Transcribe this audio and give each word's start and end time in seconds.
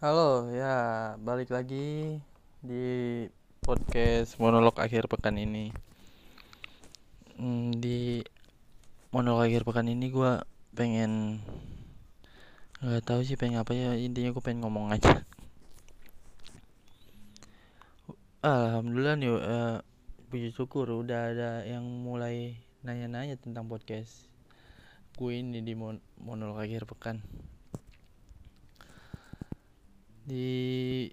Halo, 0.00 0.48
ya 0.48 1.12
balik 1.20 1.52
lagi 1.52 2.16
di 2.64 2.84
podcast 3.60 4.40
monolog 4.40 4.80
akhir 4.80 5.12
pekan 5.12 5.36
ini. 5.36 5.76
Hmm, 7.36 7.68
di 7.76 8.24
monolog 9.12 9.44
akhir 9.44 9.68
pekan 9.68 9.92
ini 9.92 10.08
gue 10.08 10.40
pengen 10.72 11.44
nggak 12.80 13.04
tahu 13.04 13.20
sih 13.28 13.36
pengen 13.36 13.60
apa 13.60 13.76
ya 13.76 13.92
intinya 13.92 14.32
gue 14.32 14.40
pengen 14.40 14.64
ngomong 14.64 14.88
aja. 14.88 15.20
Alhamdulillah 18.40 19.20
nih, 19.20 19.36
uh, 19.36 19.84
puji 20.32 20.48
syukur 20.56 20.88
udah 20.88 21.36
ada 21.36 21.50
yang 21.68 21.84
mulai 21.84 22.56
nanya-nanya 22.88 23.36
tentang 23.36 23.68
podcast 23.68 24.32
gue 25.20 25.36
ini 25.36 25.60
di 25.60 25.76
mon 25.76 26.00
monolog 26.16 26.56
akhir 26.56 26.88
pekan 26.88 27.20
di 30.30 31.10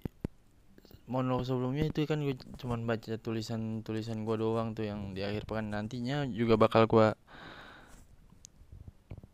monolog 1.10 1.42
sebelumnya 1.42 1.90
itu 1.90 2.06
kan 2.06 2.22
gue 2.22 2.38
cuman 2.62 2.86
baca 2.86 3.18
tulisan-tulisan 3.18 4.22
gue 4.22 4.36
doang 4.38 4.78
tuh 4.78 4.86
yang 4.86 5.16
di 5.16 5.26
akhir 5.26 5.50
pekan. 5.50 5.74
Nantinya 5.74 6.22
juga 6.30 6.54
bakal 6.54 6.86
gue 6.86 7.18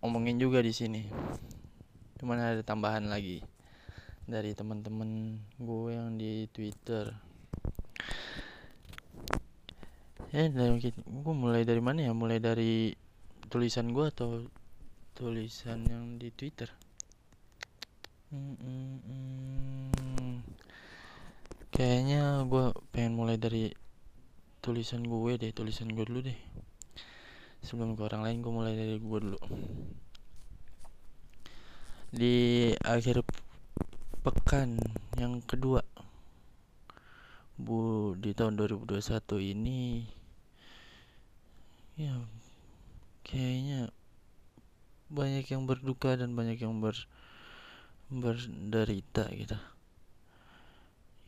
omongin 0.01 0.41
juga 0.41 0.65
di 0.65 0.73
sini. 0.73 1.05
Cuman 2.17 2.41
ada 2.41 2.63
tambahan 2.65 3.11
lagi 3.13 3.45
dari 4.25 4.57
teman-teman 4.57 5.37
gue 5.61 5.91
yang 5.93 6.17
di 6.17 6.49
Twitter. 6.49 7.13
Ya 10.33 10.49
dari 10.49 10.81
gue 10.95 11.35
mulai 11.37 11.69
dari 11.69 11.83
mana 11.85 12.09
ya? 12.09 12.17
Mulai 12.17 12.41
dari 12.41 12.97
tulisan 13.53 13.93
gue 13.93 14.09
atau 14.09 14.47
tulisan 15.13 15.85
yang 15.91 16.17
di 16.17 16.33
Twitter? 16.33 16.71
Hmm, 18.35 18.59
hmm. 18.59 19.14
Kayaknya 21.75 22.47
gue 22.47 22.71
pengen 22.95 23.19
mulai 23.19 23.35
dari 23.35 23.75
tulisan 24.63 25.03
gue 25.03 25.35
deh 25.35 25.51
tulisan 25.51 25.91
gue 25.91 26.07
dulu 26.07 26.23
deh. 26.23 26.39
Sebelum 27.67 27.99
ke 27.99 28.07
orang 28.07 28.23
lain 28.23 28.39
gue 28.47 28.53
mulai 28.55 28.75
dari 28.79 29.03
gue 29.03 29.19
dulu. 29.19 29.41
Di 32.15 32.71
akhir 32.87 33.27
pekan 34.23 34.79
yang 35.19 35.43
kedua 35.43 35.83
bu 37.55 38.15
di 38.19 38.35
tahun 38.35 38.59
2021 38.59 39.03
ini 39.55 40.11
ya 41.95 42.19
kayaknya 43.23 43.95
banyak 45.07 45.47
yang 45.47 45.63
berduka 45.69 46.19
dan 46.19 46.35
banyak 46.35 46.59
yang 46.59 46.83
ber 46.83 46.99
berderita 48.11 49.31
gitu 49.31 49.55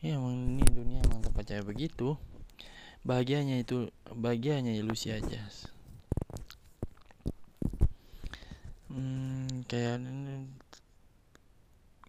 ya 0.03 0.17
emang 0.17 0.57
ini 0.57 0.65
dunia 0.69 1.01
emang 1.05 1.25
tempatnya 1.25 1.65
begitu. 1.65 2.17
Bahagianya 3.07 3.63
itu 3.63 3.87
bahagianya 4.11 4.75
ilusi 4.75 5.15
aja. 5.15 5.39
Hmm, 8.91 9.63
kayak 9.69 10.03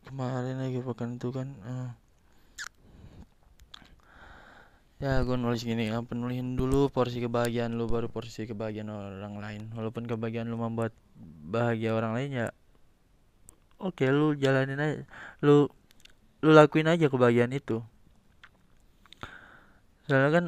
kemarin 0.08 0.56
lagi 0.56 0.80
pekan 0.80 1.20
itu 1.20 1.28
kan 1.28 1.48
uh, 1.68 1.92
ya 4.98 5.20
gue 5.22 5.36
nulis 5.36 5.62
gini 5.62 5.92
ya 5.92 6.00
penulisin 6.02 6.56
dulu 6.56 6.88
porsi 6.90 7.20
kebahagiaan 7.20 7.76
lu 7.76 7.86
baru 7.86 8.08
porsi 8.10 8.48
kebahagiaan 8.48 8.90
orang 8.90 9.36
lain. 9.38 9.62
Walaupun 9.76 10.08
kebahagiaan 10.08 10.50
lu 10.50 10.58
membuat 10.58 10.96
bahagia 11.46 11.94
orang 11.94 12.16
lain 12.18 12.30
ya 12.34 12.46
oke 13.78 14.02
lu 14.10 14.34
jalanin 14.34 14.82
aja. 14.82 15.06
Lu 15.44 15.70
lu 16.42 16.50
lakuin 16.54 16.86
aja 16.86 17.10
kebahagiaan 17.10 17.50
itu. 17.50 17.82
Soalnya 20.06 20.30
kan 20.30 20.44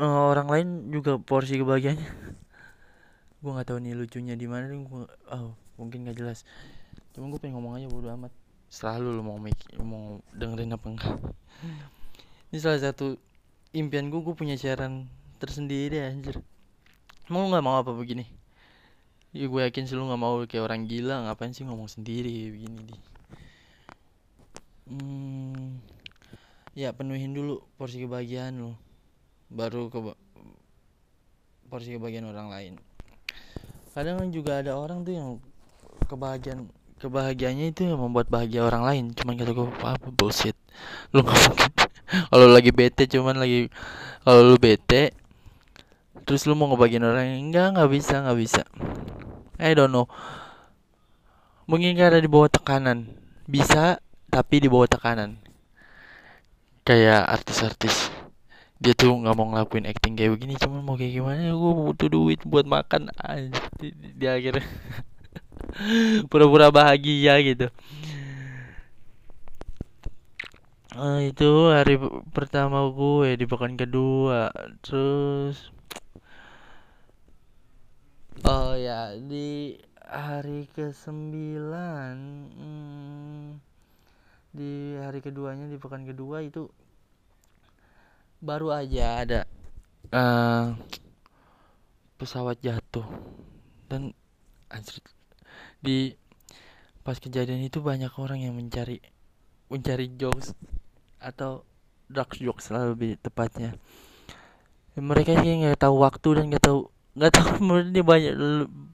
uh, 0.00 0.32
orang 0.32 0.48
lain 0.48 0.68
juga 0.88 1.20
porsi 1.20 1.60
kebahagiaannya. 1.60 2.10
Gue 3.44 3.50
nggak 3.52 3.68
tahu 3.68 3.78
nih 3.84 3.92
lucunya 3.92 4.34
di 4.40 4.48
mana 4.48 4.72
gua, 4.88 5.04
oh 5.28 5.52
mungkin 5.76 6.08
gak 6.08 6.16
jelas. 6.16 6.48
Cuma 7.12 7.28
gue 7.28 7.36
pengen 7.36 7.60
ngomong 7.60 7.76
aja 7.76 7.86
bodo 7.92 8.08
amat. 8.16 8.32
Selalu 8.72 9.20
lu 9.20 9.22
mau 9.22 9.36
mikir 9.36 9.76
mau 9.84 10.24
dengerin 10.32 10.72
apa 10.72 10.86
enggak. 10.88 11.18
Ini 12.50 12.58
salah 12.58 12.80
satu 12.80 13.20
impian 13.76 14.08
gue 14.08 14.24
gue 14.24 14.32
punya 14.32 14.56
siaran 14.56 15.12
tersendiri 15.36 16.00
anjir. 16.00 16.40
Mau 17.28 17.52
nggak 17.52 17.60
mau 17.60 17.76
apa 17.84 17.92
begini? 17.92 18.24
Ya 19.36 19.44
gue 19.44 19.60
yakin 19.60 19.84
sih 19.84 19.92
lu 19.92 20.08
nggak 20.08 20.22
mau 20.24 20.40
kayak 20.48 20.64
orang 20.64 20.88
gila 20.88 21.28
ngapain 21.28 21.52
sih 21.52 21.68
ngomong 21.68 21.90
sendiri 21.92 22.48
begini 22.48 22.80
di 22.86 22.96
hmm, 24.90 25.80
ya 26.74 26.90
penuhin 26.92 27.32
dulu 27.32 27.62
porsi 27.78 28.02
kebahagiaan 28.02 28.58
lo 28.58 28.72
baru 29.52 29.88
ke 29.92 29.98
porsi 31.70 31.96
kebahagiaan 31.96 32.30
orang 32.30 32.48
lain. 32.50 32.74
Kadang 33.94 34.30
juga 34.34 34.58
ada 34.58 34.74
orang 34.74 35.06
tuh 35.06 35.14
yang 35.14 35.28
kebahagiaan 36.10 36.66
kebahagiaannya 36.98 37.70
itu 37.70 37.86
yang 37.86 38.00
membuat 38.00 38.26
bahagia 38.26 38.66
orang 38.66 38.82
lain. 38.82 39.04
Cuman 39.14 39.38
kata 39.38 39.54
gue 39.54 39.68
apa 39.82 40.08
bullshit. 40.10 40.56
Lu 41.14 41.22
kalau 42.30 42.46
lagi 42.50 42.70
bete 42.74 43.06
cuman 43.06 43.38
lagi 43.38 43.70
kalau 44.22 44.42
lu 44.42 44.56
bete 44.58 45.14
terus 46.24 46.48
lu 46.48 46.56
mau 46.56 46.72
ngebagiin 46.72 47.04
orang 47.04 47.36
enggak 47.36 47.76
nggak 47.76 47.90
bisa 47.90 48.14
nggak 48.24 48.38
bisa. 48.38 48.62
I 49.60 49.72
don't 49.76 49.92
know. 49.92 50.10
Mungkin 51.64 51.96
karena 51.96 52.20
di 52.20 52.28
bawah 52.28 52.52
tekanan. 52.52 53.08
Bisa 53.44 54.03
tapi 54.34 54.58
di 54.58 54.66
bawah 54.66 54.90
tekanan. 54.90 55.38
Kayak 56.82 57.22
artis-artis. 57.30 58.10
Dia 58.82 58.98
tuh 58.98 59.14
nggak 59.14 59.34
mau 59.38 59.46
ngelakuin 59.54 59.86
acting 59.86 60.18
kayak 60.18 60.34
begini. 60.34 60.58
Cuman 60.58 60.82
mau 60.82 60.98
kayak 60.98 61.14
gimana? 61.14 61.54
Gue 61.54 61.72
butuh 61.86 62.10
duit 62.10 62.42
buat 62.42 62.66
makan. 62.66 63.14
Aja 63.14 63.62
di, 63.78 63.94
di 63.94 64.26
akhirnya. 64.26 64.66
Pura-pura 66.30 66.74
bahagia 66.74 67.38
gitu. 67.46 67.70
Nah, 70.98 71.22
itu 71.22 71.70
hari 71.70 71.94
pertama 72.34 72.90
gue 72.90 73.38
di 73.38 73.46
pekan 73.46 73.78
kedua. 73.78 74.50
Terus 74.82 75.70
Oh 78.44 78.74
ya 78.76 79.14
di 79.16 79.78
hari 80.04 80.68
ke 80.68 80.92
sembilan 80.92 82.16
hmm, 82.52 83.73
di 84.54 84.94
hari 85.02 85.18
keduanya 85.18 85.66
di 85.66 85.82
pekan 85.82 86.06
kedua 86.06 86.38
itu 86.46 86.70
baru 88.38 88.70
aja 88.70 89.26
ada 89.26 89.40
uh, 90.14 90.78
pesawat 92.14 92.62
jatuh. 92.62 93.04
Dan 93.90 94.14
anjir, 94.70 95.02
di 95.82 96.14
pas 97.02 97.18
kejadian 97.18 97.66
itu 97.66 97.82
banyak 97.82 98.14
orang 98.16 98.46
yang 98.46 98.54
mencari 98.54 99.02
mencari 99.68 100.14
jokes 100.14 100.54
atau 101.18 101.66
dark 102.06 102.38
jokes 102.38 102.70
lebih 102.70 103.18
tepatnya. 103.18 103.74
Mereka 104.94 105.42
sih 105.42 105.66
nggak 105.66 105.82
tahu 105.82 105.98
waktu 105.98 106.28
dan 106.38 106.44
nggak 106.54 106.62
tahu 106.62 106.94
nggak 107.14 107.32
tahu 107.34 107.48
dia 107.94 108.04
banyak 108.06 108.34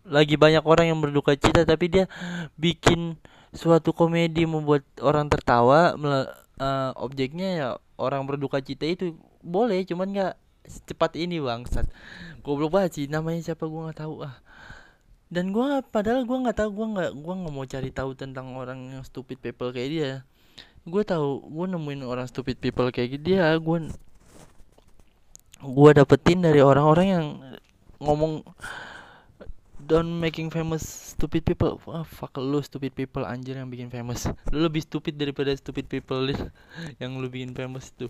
lagi 0.09 0.35
banyak 0.41 0.65
orang 0.65 0.89
yang 0.89 0.99
berduka 1.05 1.37
cita 1.37 1.69
tapi 1.69 1.93
dia 1.93 2.05
bikin 2.57 3.21
suatu 3.51 3.91
komedi 3.91 4.47
membuat 4.47 4.87
orang 5.03 5.27
tertawa 5.27 5.99
uh, 5.99 6.91
objeknya 6.95 7.49
ya 7.51 7.69
orang 7.99 8.23
berduka 8.25 8.63
cita 8.63 8.87
itu 8.87 9.19
boleh 9.43 9.83
cuman 9.89 10.09
nggak 10.13 10.35
secepat 10.69 11.19
ini 11.19 11.43
bangsat. 11.43 11.89
Goblok 12.47 12.71
banget 12.77 12.91
sih 12.95 13.07
namanya 13.11 13.53
siapa 13.53 13.67
gua 13.67 13.91
nggak 13.91 14.01
tahu 14.07 14.15
ah. 14.23 14.39
Dan 15.31 15.51
gua 15.51 15.83
padahal 15.83 16.23
gua 16.29 16.47
nggak 16.47 16.59
tahu 16.63 16.71
gua 16.71 16.87
nggak 16.95 17.11
gua 17.19 17.35
nggak 17.43 17.55
mau 17.55 17.67
cari 17.67 17.91
tahu 17.91 18.11
tentang 18.15 18.55
orang 18.55 18.95
yang 18.95 19.03
stupid 19.03 19.43
people 19.43 19.75
kayak 19.75 19.91
dia. 19.91 20.13
Gue 20.81 21.05
tahu 21.05 21.45
gue 21.45 21.67
nemuin 21.77 22.09
orang 22.09 22.25
stupid 22.25 22.57
people 22.57 22.89
kayak 22.89 23.21
dia 23.21 23.53
gue 23.61 23.93
gue 25.61 25.91
dapetin 25.93 26.41
dari 26.41 26.65
orang-orang 26.65 27.07
yang 27.07 27.27
ngomong 28.01 28.41
don't 29.91 30.23
making 30.23 30.55
famous 30.55 30.87
stupid 30.87 31.43
people. 31.43 31.83
Wah 31.83 32.07
fuck 32.07 32.39
lu 32.39 32.63
stupid 32.63 32.95
people 32.95 33.27
anjir 33.27 33.59
yang 33.59 33.67
bikin 33.67 33.91
famous. 33.91 34.31
Lu 34.55 34.63
lebih 34.63 34.87
stupid 34.87 35.19
daripada 35.19 35.51
stupid 35.59 35.91
people 35.91 36.31
yang 37.03 37.19
lu 37.19 37.27
bikin 37.27 37.51
famous 37.59 37.91
tuh. 37.99 38.07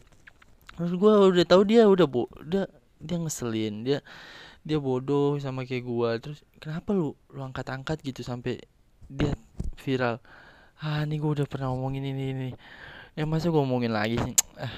Terus 0.77 0.93
gue 0.93 1.13
udah 1.33 1.45
tahu 1.49 1.65
dia 1.65 1.89
udah 1.89 2.05
bo 2.05 2.29
udah 2.37 2.69
dia 3.01 3.17
ngeselin 3.17 3.81
dia 3.81 4.05
dia 4.61 4.77
bodoh 4.77 5.41
sama 5.41 5.65
kayak 5.65 5.89
gue 5.89 6.11
terus 6.21 6.45
kenapa 6.61 6.93
lu 6.93 7.17
lu 7.33 7.41
angkat 7.41 7.65
angkat 7.73 8.05
gitu 8.05 8.21
sampai 8.21 8.61
dia 9.09 9.33
viral? 9.81 10.21
Ah 10.85 11.01
ini 11.09 11.17
gue 11.17 11.33
udah 11.33 11.49
pernah 11.49 11.73
ngomongin 11.73 12.05
ini 12.05 12.25
ini. 12.37 12.51
Ya 13.17 13.25
masa 13.25 13.49
gue 13.49 13.57
ngomongin 13.57 13.97
lagi 13.97 14.21
sih? 14.21 14.37
Ah 14.61 14.73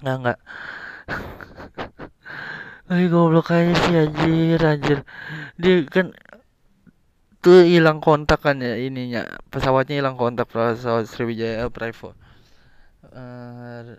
nggak 0.00 0.16
nggak 0.20 0.38
Ayo 2.90 3.06
goblok 3.06 3.54
aja 3.54 3.70
sih 3.86 3.94
anjir 3.94 4.60
anjir. 4.66 4.98
Dia 5.54 5.86
kan 5.86 6.10
tuh 7.38 7.62
hilang 7.62 8.02
kontak 8.02 8.42
kan 8.42 8.58
ya 8.58 8.74
ininya. 8.74 9.30
Pesawatnya 9.46 10.02
hilang 10.02 10.18
kontak 10.18 10.50
pesawat 10.50 11.06
Sriwijaya 11.06 11.70
Private 11.70 12.18
uh, 13.14 13.96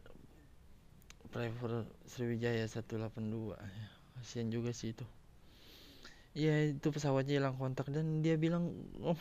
Private 1.32 1.88
Sriwijaya 2.04 2.68
182 2.68 3.56
kasian 4.20 4.52
juga 4.52 4.76
sih 4.76 4.92
itu. 4.92 5.08
Iya 6.36 6.76
itu 6.76 6.88
pesawatnya 6.92 7.40
hilang 7.40 7.56
kontak 7.56 7.88
dan 7.92 8.20
dia 8.20 8.36
bilang 8.36 8.72
oh, 9.04 9.20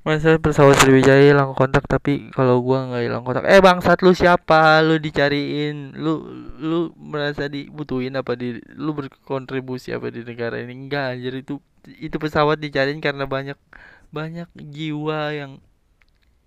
Masa 0.00 0.40
pesawat 0.40 0.80
Sriwijaya 0.80 1.28
hilang 1.28 1.52
kontak 1.52 1.84
tapi 1.84 2.32
kalau 2.32 2.64
gua 2.64 2.88
nggak 2.88 3.04
hilang 3.04 3.20
kontak. 3.20 3.44
Eh 3.44 3.60
bangsat 3.60 4.00
lu 4.00 4.16
siapa? 4.16 4.80
Lu 4.80 4.96
dicariin. 4.96 5.92
Lu 5.92 6.24
lu 6.56 6.96
merasa 6.96 7.52
dibutuhin 7.52 8.16
apa 8.16 8.32
di 8.32 8.64
lu 8.80 8.96
berkontribusi 8.96 9.92
apa 9.92 10.08
di 10.08 10.24
negara 10.24 10.56
ini? 10.56 10.88
Enggak 10.88 11.20
anjir 11.20 11.44
itu 11.44 11.60
itu 12.00 12.16
pesawat 12.16 12.56
dicariin 12.56 13.04
karena 13.04 13.28
banyak 13.28 13.60
banyak 14.08 14.48
jiwa 14.56 15.36
yang 15.36 15.60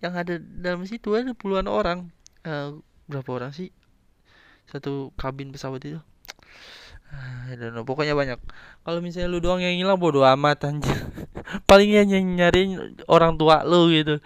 yang 0.02 0.14
ada 0.18 0.42
dalam 0.42 0.84
situ 0.90 1.14
ada 1.14 1.38
puluhan 1.38 1.70
orang. 1.70 2.10
Uh, 2.42 2.82
berapa 3.06 3.30
orang 3.38 3.54
sih? 3.54 3.70
Satu 4.66 5.14
kabin 5.14 5.54
pesawat 5.54 5.86
itu. 5.86 6.02
I 7.14 7.54
don't 7.54 7.78
know. 7.78 7.86
Pokoknya 7.86 8.18
banyak. 8.18 8.42
Kalau 8.82 9.00
misalnya 9.00 9.30
lu 9.30 9.38
doang 9.38 9.62
yang 9.62 9.78
hilang 9.78 10.02
bodo 10.02 10.26
amat 10.26 10.66
anjir. 10.66 10.98
Paling 11.70 11.90
yang 11.94 12.10
nyariin 12.10 12.98
orang 13.06 13.38
tua 13.38 13.62
lu 13.62 13.94
gitu. 13.94 14.18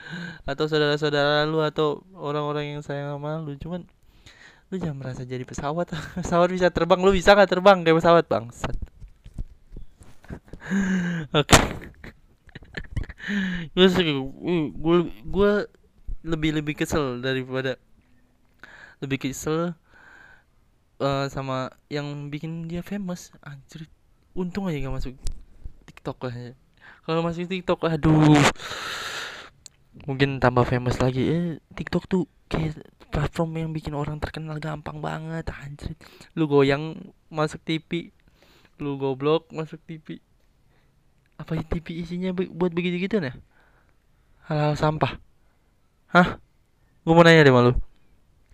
Atau 0.48 0.72
saudara-saudara 0.72 1.44
lu 1.44 1.60
atau 1.60 2.08
orang-orang 2.16 2.78
yang 2.78 2.82
sayang 2.86 3.20
sama 3.20 3.44
lu. 3.44 3.60
Cuman 3.60 3.84
lu 4.72 4.76
jangan 4.80 4.98
merasa 5.00 5.28
jadi 5.28 5.44
pesawat. 5.44 5.92
pesawat 6.24 6.50
bisa 6.54 6.72
terbang, 6.72 7.00
lu 7.04 7.12
bisa 7.12 7.36
gak 7.36 7.52
terbang 7.52 7.84
kayak 7.84 7.98
pesawat, 8.00 8.24
bangsat. 8.32 8.76
Oke. 11.40 11.62
gue 13.76 13.88
gue 14.72 14.98
gue 15.28 15.52
lebih 16.24 16.52
lebih 16.64 16.80
kesel 16.80 17.20
daripada 17.20 17.76
lebih 19.04 19.20
kesel 19.20 19.76
uh, 21.02 21.26
sama 21.30 21.74
yang 21.90 22.30
bikin 22.30 22.70
dia 22.70 22.82
famous. 22.86 23.34
Anjir 23.42 23.90
untung 24.38 24.70
aja 24.70 24.78
gak 24.78 24.96
masuk 24.96 25.14
TikTok 25.90 26.18
lah 26.30 26.36
ya. 26.36 26.54
Kalau 27.04 27.22
masuk 27.26 27.50
TikTok 27.50 27.80
aduh. 27.88 28.38
Mungkin 30.06 30.38
tambah 30.38 30.68
famous 30.68 31.02
lagi. 31.02 31.24
Eh 31.26 31.46
TikTok 31.74 32.06
tuh 32.06 32.24
kayak 32.48 32.78
platform 33.10 33.58
yang 33.58 33.70
bikin 33.74 33.98
orang 33.98 34.22
terkenal 34.22 34.62
gampang 34.62 35.02
banget 35.02 35.50
anjir. 35.50 35.98
Lu 36.38 36.46
goyang 36.46 37.14
masuk 37.28 37.62
TV 37.66 38.14
lu 38.78 39.02
goblok 39.02 39.50
masuk 39.50 39.82
TV 39.90 40.22
apa 41.38 41.58
TV 41.66 42.06
isinya 42.06 42.30
buat 42.34 42.70
begitu 42.70 43.02
gitu 43.02 43.18
nih 43.18 43.34
hal-hal 44.46 44.78
sampah. 44.78 45.18
Hah? 46.14 46.38
Gue 47.02 47.14
mau 47.14 47.26
nanya 47.26 47.42
deh 47.42 47.54
malu 47.54 47.74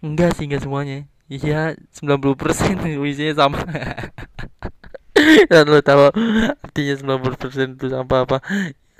enggak 0.03 0.35
sih 0.35 0.47
enggak 0.47 0.63
semuanya 0.63 1.07
Iya 1.33 1.73
90% 1.97 2.85
isinya 3.09 3.33
sama 3.33 3.59
Dan 5.51 5.63
lo 5.65 5.79
tahu 5.81 6.13
artinya 6.61 7.17
90% 7.17 7.77
itu 7.77 7.87
sampah 7.89 8.19
apa? 8.29 8.37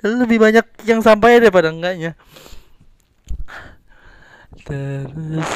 Lebih 0.02 0.38
banyak 0.42 0.66
yang 0.82 0.98
sampah 0.98 1.38
daripada 1.38 1.70
enggaknya. 1.70 2.18
Terus 4.66 5.50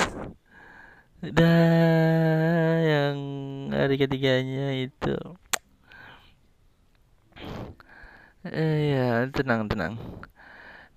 Dan 1.19 2.79
yang 2.87 3.17
hari 3.75 3.99
ketiganya 3.99 4.71
itu. 4.79 5.19
Eh 8.47 8.95
ya 8.95 9.27
tenang 9.35 9.67
tenang 9.67 9.99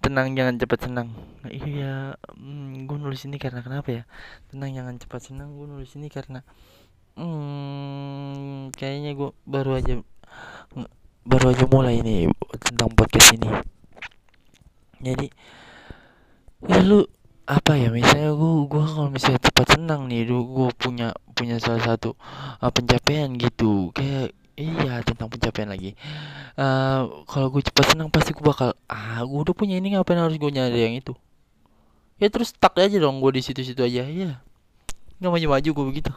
tenang 0.01 0.33
jangan 0.33 0.57
cepat 0.57 0.79
senang. 0.89 1.07
Iya 1.45 2.17
hmm, 2.33 2.89
gue 2.89 2.97
nulis 2.97 3.21
ini 3.29 3.37
karena 3.37 3.61
kenapa 3.61 3.89
ya? 3.93 4.03
Tenang 4.49 4.73
jangan 4.73 4.95
cepat 4.97 5.21
senang 5.21 5.53
gue 5.55 5.69
nulis 5.69 5.93
ini 5.93 6.09
karena 6.09 6.41
hmm, 7.15 8.73
kayaknya 8.73 9.13
gue 9.13 9.29
baru 9.45 9.77
aja 9.77 9.93
baru 11.21 11.45
aja 11.53 11.65
mulai 11.69 12.01
ini 12.01 12.25
tentang 12.57 12.89
podcast 12.97 13.37
ini. 13.37 13.49
Jadi 15.01 15.27
ya 16.65 16.81
lu 16.81 17.05
apa 17.45 17.73
ya 17.77 17.93
misalnya 17.93 18.33
gue 18.33 18.53
gue 18.69 18.83
kalau 18.85 19.09
misalnya 19.09 19.41
cepat 19.41 19.77
senang 19.77 20.09
nih 20.09 20.25
gue 20.29 20.69
punya 20.77 21.13
punya 21.37 21.57
salah 21.61 21.81
satu 21.93 22.17
uh, 22.61 22.71
pencapaian 22.73 23.29
gitu. 23.37 23.93
Kayak 23.93 24.33
Iya 24.61 25.01
tentang 25.01 25.27
pencapaian 25.33 25.73
lagi. 25.73 25.97
Uh, 26.53 27.25
kalau 27.25 27.49
gue 27.49 27.65
cepat 27.65 27.97
senang 27.97 28.13
pasti 28.13 28.37
gue 28.37 28.45
bakal 28.45 28.77
ah 28.85 29.25
gue 29.25 29.39
udah 29.41 29.55
punya 29.57 29.81
ini 29.81 29.97
ngapain 29.97 30.21
harus 30.21 30.37
gue 30.37 30.51
nyari 30.53 30.85
yang 30.85 30.93
itu. 30.93 31.17
Ya 32.21 32.29
terus 32.29 32.53
tak 32.53 32.77
aja 32.77 33.01
dong 33.01 33.17
gue 33.17 33.31
di 33.33 33.41
situ-situ 33.41 33.81
aja 33.81 34.05
ya. 34.05 34.37
Nggak 35.17 35.31
maju-maju 35.33 35.69
gue 35.73 35.85
begitu. 35.89 36.13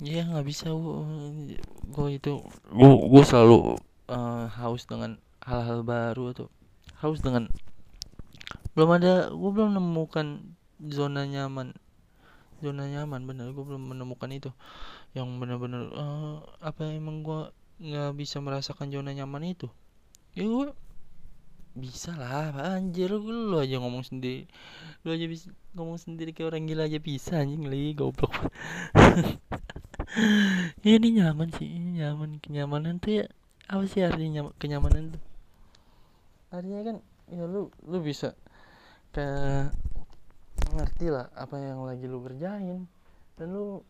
Iya 0.00 0.28
nggak 0.28 0.46
bisa 0.48 0.72
gue, 0.72 1.00
gue 1.92 2.06
itu 2.16 2.32
gue 2.72 2.92
gue 3.08 3.22
selalu 3.24 3.76
uh, 4.08 4.44
haus 4.60 4.84
dengan 4.84 5.20
hal-hal 5.44 5.80
baru 5.84 6.36
atau 6.36 6.46
haus 7.00 7.20
dengan 7.24 7.48
belum 8.76 8.90
ada 8.96 9.28
gue 9.28 9.50
belum 9.52 9.76
menemukan 9.76 10.56
zona 10.88 11.28
nyaman 11.28 11.76
zona 12.60 12.88
nyaman 12.88 13.24
bener 13.24 13.52
gue 13.52 13.64
belum 13.64 13.92
menemukan 13.92 14.30
itu 14.32 14.50
yang 15.16 15.26
benar-benar 15.42 15.90
uh, 15.90 16.38
apa 16.62 16.94
emang 16.94 17.26
gua 17.26 17.50
nggak 17.82 18.14
bisa 18.14 18.38
merasakan 18.38 18.92
zona 18.94 19.10
nyaman 19.10 19.56
itu? 19.56 19.66
Ya 20.36 20.46
gua 20.46 20.76
bisa 21.74 22.18
lah 22.18 22.50
anjir 22.74 23.14
lu, 23.14 23.30
lu 23.30 23.56
aja 23.58 23.78
ngomong 23.78 24.02
sendiri. 24.02 24.50
Lu 25.06 25.14
aja 25.14 25.26
bisa 25.30 25.54
ngomong 25.78 25.98
sendiri 26.02 26.34
kayak 26.34 26.54
orang 26.54 26.66
gila 26.66 26.90
aja 26.90 26.98
bisa 26.98 27.38
anjing 27.38 27.66
lagi 27.66 27.94
goblok. 27.94 28.34
Ya, 30.82 30.92
ini 30.98 31.22
nyaman 31.22 31.54
sih 31.54 31.66
ini 31.70 32.02
nyaman. 32.02 32.42
Kenyamanan 32.42 32.98
tuh 32.98 33.22
ya 33.22 33.26
apa 33.70 33.86
sih 33.86 34.02
artinya 34.02 34.50
kenyamanan 34.58 35.14
tuh? 35.14 35.22
Artinya 36.50 36.82
kan 36.82 36.96
ya 37.30 37.46
lu 37.46 37.70
lu 37.86 37.98
bisa 38.02 38.34
kayak 39.14 39.70
ngerti 40.74 41.06
lah 41.10 41.30
apa 41.38 41.54
yang 41.58 41.86
lagi 41.86 42.06
lu 42.10 42.18
kerjain. 42.26 42.90
Dan 43.38 43.46
lu 43.54 43.86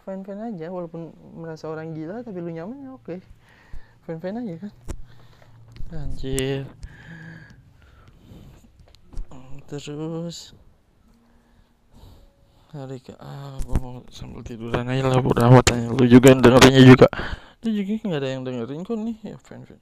fan 0.00 0.24
fan 0.24 0.40
aja 0.40 0.72
walaupun 0.72 1.12
merasa 1.36 1.68
orang 1.68 1.92
gila 1.92 2.24
tapi 2.24 2.40
lu 2.40 2.48
nyaman 2.48 2.88
ya 2.88 2.90
oke. 2.96 3.20
Fan 4.08 4.18
fan 4.18 4.40
aja 4.40 4.54
kan. 4.64 4.72
Anjir. 5.92 6.64
Terus 9.68 10.52
hari 12.72 13.00
ke 13.04 13.12
ah 13.20 13.60
gue 13.60 13.76
mau 13.80 14.00
sambil 14.08 14.40
tiduran 14.40 14.88
aja 14.88 15.04
lah 15.04 15.20
udah 15.20 15.52
amat 15.52 15.64
tanya 15.72 15.92
lu 15.92 16.04
juga 16.08 16.32
dengerinnya 16.32 16.82
juga. 16.84 17.08
Lu 17.64 17.68
juga 17.68 17.92
nggak 18.00 18.20
ada 18.20 18.28
yang 18.32 18.42
dengerin 18.44 18.84
kok 18.84 18.96
nih 18.96 19.16
ya 19.22 19.36
fan 19.40 19.64
fan 19.68 19.80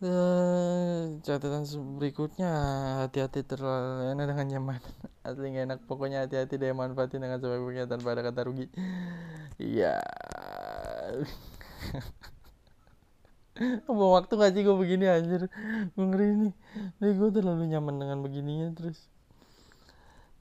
Uh, 0.00 1.20
catatan 1.20 1.68
berikutnya 2.00 2.48
hati-hati 3.04 3.44
terlalu 3.44 4.16
enak 4.16 4.32
dengan 4.32 4.46
nyaman. 4.48 4.80
Asli 5.28 5.52
gak 5.52 5.64
enak 5.68 5.84
pokoknya 5.84 6.24
hati-hati 6.24 6.56
deh 6.56 6.72
manfaatin 6.72 7.20
dengan 7.20 7.36
sebaik-baiknya 7.36 7.84
tanpa 7.84 8.16
ada 8.16 8.24
kata 8.24 8.48
rugi. 8.48 8.72
Iya. 9.60 10.00
Mau 13.92 14.16
waktu 14.16 14.40
gak 14.40 14.56
sih 14.56 14.64
gue 14.64 14.72
begini 14.72 15.04
anjir? 15.04 15.52
Gue 15.92 16.04
ngeri 16.08 16.48
nih. 16.48 16.54
Nih 16.96 17.12
gue 17.20 17.28
terlalu 17.36 17.68
nyaman 17.68 18.00
dengan 18.00 18.24
begininya 18.24 18.72
terus. 18.72 19.04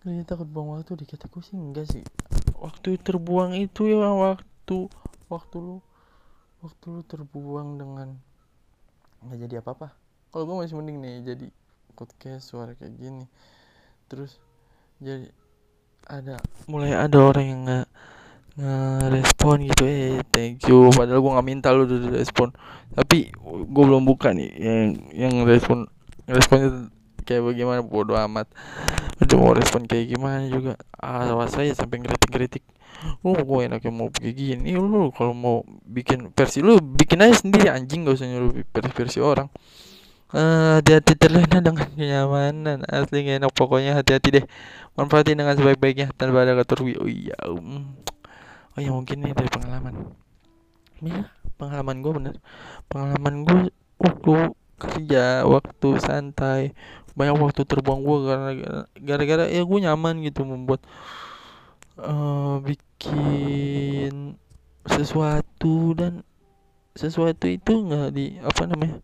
Gue 0.08 0.24
takut 0.24 0.48
buang 0.48 0.80
waktu 0.80 1.04
dikata 1.04 1.28
gue 1.28 1.44
sih 1.44 1.60
enggak 1.60 1.84
sih. 1.92 2.08
Waktu 2.56 2.96
terbuang 3.04 3.60
itu 3.60 3.92
ya 3.92 4.08
waktu. 4.08 4.88
Waktu 5.28 5.56
lu. 5.60 5.84
Waktu 6.64 6.86
lu 6.96 7.04
terbuang 7.04 7.76
dengan 7.76 8.29
nggak 9.20 9.40
jadi 9.48 9.56
apa 9.60 9.70
apa 9.76 9.88
kalau 10.30 10.44
gue 10.46 10.56
masih 10.62 10.78
mending 10.78 10.98
nih 11.02 11.16
jadi 11.34 11.48
podcast 11.98 12.48
suara 12.48 12.78
kayak 12.78 12.96
gini. 12.96 13.26
Terus 14.08 14.40
jadi 15.04 15.28
ada 16.08 16.40
mulai 16.72 16.96
ada 16.96 17.18
orang 17.20 17.46
yang 17.46 17.60
nggak 17.68 17.88
ngerespon 18.60 19.58
gitu 19.68 19.84
eh 19.84 20.22
thank 20.32 20.64
you. 20.70 20.88
Padahal 20.96 21.20
gue 21.20 21.32
nggak 21.36 21.48
minta 21.48 21.76
lu 21.76 21.84
udah 21.90 22.16
respon. 22.16 22.54
Tapi 22.94 23.34
gue 23.68 23.84
belum 23.84 24.08
buka 24.08 24.32
nih 24.32 24.50
yang 24.56 24.90
yang 25.12 25.34
respon 25.44 25.90
responnya 26.30 26.88
kayak 27.28 27.44
bagaimana 27.44 27.82
bodo 27.84 28.16
amat. 28.16 28.48
Udah 29.20 29.36
mau 29.36 29.52
respon 29.52 29.90
kayak 29.90 30.14
gimana 30.14 30.48
juga. 30.48 30.80
Awas 30.96 31.58
saya 31.58 31.76
sampai 31.76 32.06
ngeritik-ngeritik 32.06 32.64
oh 33.24 33.36
gue 33.36 33.60
enaknya 33.66 33.92
mau 33.92 34.10
kayak 34.12 34.34
gini. 34.36 34.76
Lu 34.76 35.12
kalau 35.16 35.34
mau 35.36 35.58
bikin 35.88 36.32
versi 36.36 36.60
lu 36.60 36.80
bikin 36.80 37.24
aja 37.24 37.46
sendiri 37.46 37.72
anjing 37.72 38.08
gak 38.08 38.20
usah 38.20 38.28
nyuruh 38.28 38.52
versi 38.72 38.92
versi 38.92 39.20
orang. 39.24 39.48
Uh, 40.30 40.78
hati-hati 40.78 41.18
terlena 41.18 41.58
dengan 41.58 41.90
kenyamanan. 41.90 42.86
Asli 42.86 43.26
gak 43.26 43.42
enak 43.44 43.52
pokoknya 43.56 43.98
hati-hati 43.98 44.42
deh. 44.42 44.46
Manfaatin 44.94 45.40
dengan 45.40 45.56
sebaik-baiknya 45.58 46.14
tanpa 46.14 46.46
ada 46.46 46.62
rugi 46.62 46.96
oh 47.00 47.10
iya 47.10 47.36
um. 47.50 47.98
oh 48.76 48.80
ya 48.80 48.92
mungkin 48.94 49.26
ini 49.26 49.34
dari 49.34 49.50
pengalaman. 49.50 50.14
Ya 51.02 51.32
pengalaman 51.60 51.96
gue 52.00 52.12
bener. 52.16 52.36
Pengalaman 52.88 53.36
gue 53.44 53.60
waktu 54.00 54.34
kerja 54.80 55.44
waktu 55.50 55.90
santai. 56.00 56.78
Banyak 57.18 57.36
waktu 57.36 57.68
terbuang 57.68 58.00
gue 58.06 58.18
karena 58.32 58.50
gara-gara 59.02 59.46
ya 59.52 59.66
gue 59.66 59.80
nyaman 59.82 60.24
gitu 60.24 60.48
membuat 60.48 60.80
uh, 62.00 62.56
bikin 62.64 64.40
sesuatu 64.88 65.94
dan 65.94 66.24
sesuatu 66.96 67.46
itu 67.46 67.72
nggak 67.86 68.10
di 68.16 68.40
apa 68.42 68.62
namanya 68.68 68.98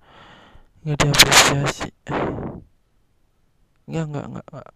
nggak 0.83 0.97
diapresiasi. 0.99 1.89
Nggak 3.85 4.05
nggak 4.11 4.25
nggak 4.31 4.45
nggak 4.51 4.69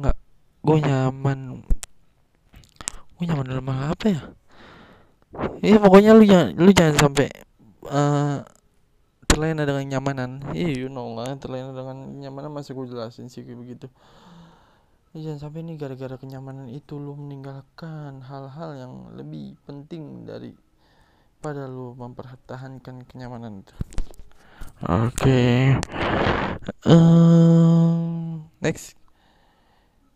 nggak. 0.00 0.16
Gue 0.62 0.78
nyaman. 0.82 1.38
Gue 3.16 3.24
nyaman 3.24 3.46
dalam 3.48 3.68
hal 3.72 3.92
apa 3.96 4.06
ya? 4.12 4.22
Ya 5.60 5.76
pokoknya 5.76 6.16
lu 6.16 6.24
jangan 6.24 6.48
lu 6.56 6.70
jangan 6.72 6.96
sampai 6.96 7.28
uh, 7.88 8.40
terlena 9.28 9.68
dengan 9.68 9.84
nyamanan. 9.84 10.30
Iya 10.56 10.86
you 10.86 10.88
know 10.88 11.12
lah 11.12 11.36
terlena 11.36 11.72
dengan 11.76 11.96
nyamanan 12.20 12.52
masih 12.56 12.72
gue 12.72 12.86
jelasin 12.88 13.28
sih 13.28 13.44
begitu 13.44 13.90
ya, 15.16 15.32
jangan 15.32 15.48
sampai 15.48 15.64
ini 15.64 15.80
gara-gara 15.80 16.20
kenyamanan 16.20 16.68
itu 16.68 17.00
lu 17.00 17.16
meninggalkan 17.16 18.20
hal-hal 18.20 18.76
yang 18.76 18.92
lebih 19.16 19.56
penting 19.64 20.28
dari 20.28 20.52
pada 21.40 21.64
lu 21.64 21.96
mempertahankan 21.96 23.08
kenyamanan 23.08 23.64
itu. 23.64 23.72
Oke. 24.84 25.08
Okay. 25.16 25.56
um, 26.84 28.44
next. 28.60 28.92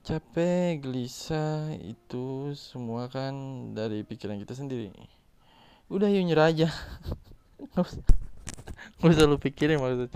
Capek 0.04 0.85
gelisah 0.85 1.73
itu 1.80 2.52
semua 2.52 3.09
kan 3.09 3.33
dari 3.73 4.04
pikiran 4.04 4.37
kita 4.37 4.52
sendiri. 4.52 4.92
Udah 5.88 6.12
yuk 6.12 6.28
nyerah 6.28 6.52
aja. 6.52 6.69
Nggak 9.00 9.12
usah 9.16 9.25
lu 9.25 9.40
pikirin 9.40 9.80
maksudnya 9.80 10.12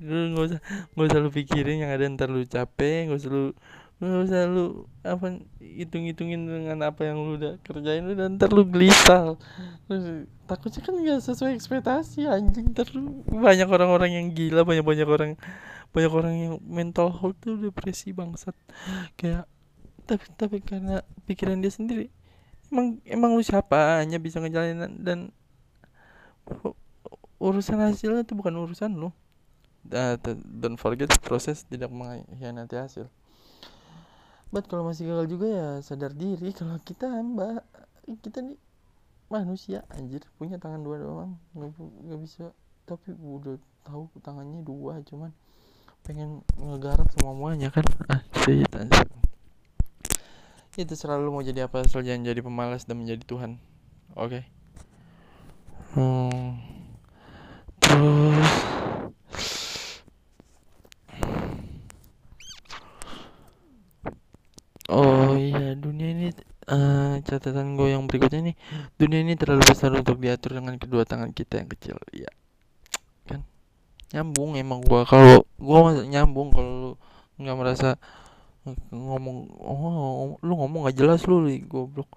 lu 0.00 0.32
nggak 0.32 0.44
usah 0.48 0.60
nggak 0.94 1.06
usah 1.10 1.20
lu 1.20 1.30
pikirin 1.30 1.84
yang 1.84 1.92
ada 1.92 2.04
ntar 2.08 2.32
lu 2.32 2.40
capek 2.48 3.08
nggak 3.08 3.18
usah 3.20 3.30
lu 3.30 3.44
nggak 4.00 4.22
usah 4.26 4.40
lu 4.48 4.64
apa 5.04 5.40
hitung 5.60 6.04
hitungin 6.08 6.48
dengan 6.48 6.80
apa 6.88 7.06
yang 7.06 7.20
lu 7.20 7.36
udah 7.36 7.60
kerjain 7.62 8.04
lu 8.08 8.16
dan 8.16 8.40
ntar 8.40 8.50
lu 8.50 8.64
gelisah 8.64 9.36
lu, 9.88 10.24
takutnya 10.48 10.80
kan 10.80 10.94
nggak 10.96 11.20
sesuai 11.20 11.52
ekspektasi 11.56 12.26
anjing. 12.26 12.72
Ntar 12.72 12.88
lu 12.96 13.22
banyak 13.28 13.68
orang-orang 13.68 14.10
yang 14.16 14.26
gila 14.32 14.64
banyak 14.64 14.84
banyak 14.84 15.08
orang 15.08 15.30
banyak 15.94 16.12
orang 16.12 16.34
yang 16.34 16.54
mental 16.64 17.12
health 17.12 17.38
tuh 17.38 17.54
depresi 17.60 18.10
bangsat. 18.10 18.56
Kayak 19.14 19.46
tapi 20.04 20.24
tapi 20.36 20.56
karena 20.60 21.00
pikiran 21.24 21.64
dia 21.64 21.72
sendiri 21.72 22.12
emang 22.68 23.00
emang 23.08 23.30
lu 23.36 23.42
siapa 23.44 24.04
hanya 24.04 24.20
bisa 24.20 24.36
ngejalanin 24.40 25.00
dan 25.00 25.32
urusan 27.40 27.80
hasilnya 27.80 28.24
itu 28.24 28.36
bukan 28.36 28.52
urusan 28.68 28.92
lo 29.00 29.16
uh, 29.92 30.16
don't 30.44 30.80
forget 30.80 31.10
proses 31.20 31.66
tidak 31.68 31.92
mengkhianati 31.92 32.76
hasil. 32.78 33.06
But 34.54 34.70
kalau 34.70 34.86
masih 34.86 35.10
gagal 35.10 35.26
juga 35.26 35.46
ya 35.50 35.68
sadar 35.82 36.14
diri 36.14 36.54
kalau 36.54 36.78
kita 36.78 37.10
mbak 37.10 37.66
kita 38.22 38.38
nih 38.44 38.60
manusia 39.26 39.82
anjir 39.90 40.22
punya 40.38 40.62
tangan 40.62 40.84
dua 40.84 40.96
doang 41.02 41.36
nggak 41.58 42.20
bisa. 42.22 42.54
Tapi 42.84 43.16
udah 43.16 43.56
tahu 43.82 44.08
tangannya 44.20 44.62
dua 44.62 45.00
cuman 45.02 45.34
pengen 46.04 46.44
ngegarap 46.60 47.08
semuanya 47.18 47.72
kan. 47.74 47.84
Ah 48.08 48.22
sih 48.44 48.62
anjir. 48.76 49.08
Itu 50.74 50.98
selalu 50.98 51.30
mau 51.30 51.42
jadi 51.42 51.70
apa 51.70 51.86
asal 51.86 52.02
jangan 52.02 52.26
jadi 52.26 52.42
pemalas 52.42 52.82
dan 52.86 52.98
menjadi 52.98 53.22
Tuhan. 53.22 53.62
Oke. 54.18 54.42
Okay? 54.42 54.42
hmm. 55.94 56.50
Terus 57.78 58.50
oh 64.90 65.38
iya 65.38 65.78
dunia 65.78 66.08
ini 66.10 66.28
uh, 66.74 67.14
catatan 67.22 67.78
gue 67.78 67.94
yang 67.94 68.10
berikutnya 68.10 68.52
nih. 68.52 68.56
Dunia 68.98 69.22
ini 69.22 69.34
terlalu 69.38 69.62
besar 69.70 69.94
untuk 69.94 70.18
diatur 70.18 70.58
dengan 70.58 70.74
kedua 70.76 71.06
tangan 71.06 71.30
kita 71.30 71.62
yang 71.62 71.68
kecil. 71.70 71.96
Ya 72.10 72.30
kan? 73.30 73.46
Nyambung 74.10 74.58
emang 74.58 74.82
gue 74.82 75.00
kalau 75.06 75.46
gue 75.46 75.78
nyambung 76.10 76.50
kalau 76.50 76.98
nggak 77.38 77.56
merasa 77.58 77.88
ngomong 78.90 79.52
oh 79.60 80.40
lu 80.40 80.52
ngomong 80.56 80.88
gak 80.90 80.96
jelas 80.98 81.20
lu 81.30 81.46
goblok. 81.70 82.10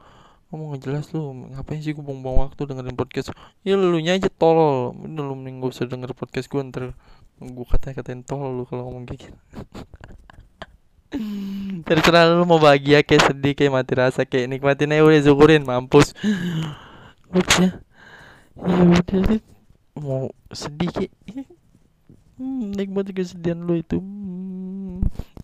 Ngomong 0.50 0.80
gak 0.80 0.84
jelas 0.88 1.06
lu 1.12 1.52
ngapain 1.54 1.84
sih 1.84 1.94
gue 1.94 2.02
buang-buang 2.02 2.50
waktu 2.50 2.62
dengerin 2.66 2.98
podcast? 2.98 3.36
Ya 3.62 3.78
lu 3.78 4.00
nya 4.02 4.18
aja 4.18 4.32
tolol. 4.32 4.98
Lu 4.98 5.34
mending 5.38 5.62
gue 5.62 5.70
usah 5.70 5.86
podcast 6.18 6.48
gue 6.50 6.62
ntar 6.72 6.98
gue 7.38 7.66
kata 7.70 7.94
katain 7.94 8.26
tolol 8.26 8.58
lu 8.58 8.64
kalau 8.66 8.90
ngomong 8.90 9.06
kayak 9.06 9.30
gitu 9.30 9.38
terserah 11.88 12.36
lu 12.36 12.44
mau 12.44 12.60
bahagia 12.60 13.00
kayak 13.00 13.32
sedih 13.32 13.54
kayak 13.56 13.72
mati 13.72 13.94
rasa 13.96 14.28
kayak 14.28 14.52
nikmatin 14.52 14.92
aja 14.92 15.04
udah 15.08 15.22
syukurin 15.24 15.64
mampus. 15.64 16.12
Udah. 17.32 17.80
Ya 18.58 18.82
udah 18.84 19.40
mau 19.98 20.30
sedih 20.52 20.90
kayak 20.92 21.14
hmm, 22.38 22.76
nikmati 22.76 23.12
kesedihan 23.16 23.64
lu 23.64 23.80
itu. 23.80 23.98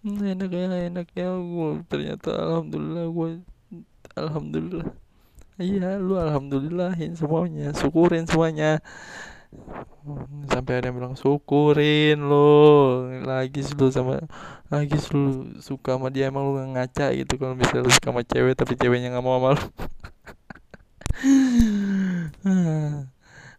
Hmm, 0.04 0.20
enak 0.20 0.52
ya 0.52 0.68
enak 0.92 1.08
ya. 1.16 1.32
Gue 1.32 1.80
ternyata 1.88 2.32
alhamdulillah 2.36 3.06
gue 3.08 3.30
alhamdulillah. 4.20 4.88
Iya 5.62 6.02
lu 6.02 6.18
alhamdulillahin 6.18 7.14
semuanya. 7.16 7.72
Syukurin 7.78 8.26
semuanya. 8.26 8.82
Sampai 10.50 10.82
ada 10.82 10.90
yang 10.90 10.98
bilang 10.98 11.16
syukurin 11.16 12.18
lo 12.26 13.06
lagi 13.22 13.62
lu 13.78 13.88
sama 13.94 14.26
lagi 14.74 14.98
lu 15.14 15.54
suka 15.62 16.02
sama 16.02 16.10
dia 16.10 16.34
emang 16.34 16.50
lu 16.50 16.58
ngaca 16.74 17.14
gitu 17.14 17.38
kalau 17.38 17.54
misalnya 17.54 17.86
lu 17.86 17.94
suka 17.94 18.10
sama 18.10 18.26
cewek 18.26 18.58
tapi 18.58 18.74
ceweknya 18.74 19.14
nggak 19.14 19.22
mau 19.22 19.38
sama 19.38 19.50
lu. 19.54 19.64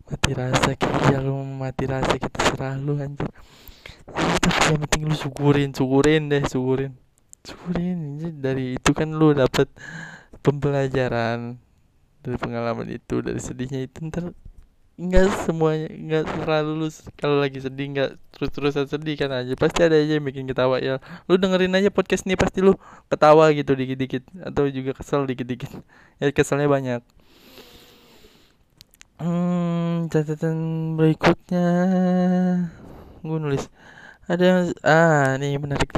Mati 0.05 0.31
rasa 0.35 0.71
kia 0.75 1.19
lu 1.23 1.39
mati 1.47 1.87
rasa 1.87 2.19
kita 2.19 2.39
serah 2.51 2.75
lu 2.75 2.99
anjir. 2.99 3.31
Tapi 4.11 4.75
yang 4.75 4.81
penting 4.85 5.03
lu 5.07 5.15
syukurin 5.15 5.71
syukurin 5.71 6.27
deh 6.27 6.43
syukurin. 6.51 6.99
Syukurin 7.47 8.19
dari 8.43 8.75
itu 8.75 8.91
kan 8.91 9.15
lu 9.15 9.31
dapet 9.39 9.71
pembelajaran. 10.43 11.63
Dari 12.25 12.37
pengalaman 12.41 12.89
itu 12.89 13.21
dari 13.21 13.39
sedihnya 13.39 13.85
itu 13.87 14.03
ntar 14.09 14.35
nggak 14.95 15.27
semuanya 15.43 15.91
nggak 15.91 16.25
terlalu 16.39 16.87
lu 16.87 16.89
kalau 17.19 17.43
lagi 17.43 17.59
sedih 17.59 17.87
nggak 17.91 18.11
terus 18.35 18.51
terusan 18.55 18.87
sedih 18.87 19.15
kan 19.19 19.31
aja. 19.35 19.53
Pasti 19.59 19.81
ada 19.87 19.97
aja 19.99 20.13
yang 20.19 20.27
bikin 20.27 20.47
ketawa 20.51 20.79
ya. 20.79 21.03
Lu 21.27 21.35
dengerin 21.39 21.75
aja 21.79 21.91
podcast 21.91 22.27
ini 22.27 22.35
pasti 22.39 22.63
lu 22.63 22.79
ketawa 23.11 23.51
gitu 23.55 23.75
dikit 23.75 23.99
dikit 23.99 24.23
atau 24.43 24.67
juga 24.71 24.95
kesel 24.95 25.27
dikit 25.27 25.47
dikit 25.47 25.71
ya 26.23 26.31
keselnya 26.31 26.69
banyak. 26.71 27.01
Hmm 29.19 30.11
catatan 30.13 30.57
berikutnya. 30.99 31.67
Gue 33.23 33.39
nulis. 33.43 33.71
Ada 34.31 34.45
yang 34.45 34.61
ah 34.87 35.37
nih 35.41 35.59
menarik 35.63 35.91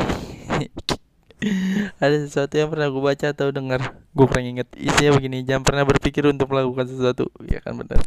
nih 0.58 0.68
ada 2.02 2.16
sesuatu 2.16 2.56
yang 2.56 2.72
pernah 2.72 2.88
gue 2.88 3.02
baca 3.02 3.26
atau 3.32 3.52
dengar. 3.52 3.96
Gue 4.16 4.26
pernah 4.28 4.44
inget 4.48 4.68
isinya 4.76 5.16
begini 5.16 5.44
jangan 5.44 5.62
pernah 5.64 5.84
berpikir 5.84 6.24
untuk 6.28 6.48
melakukan 6.48 6.88
sesuatu. 6.88 7.28
Ya 7.44 7.60
kan 7.60 7.76
benar 7.76 8.00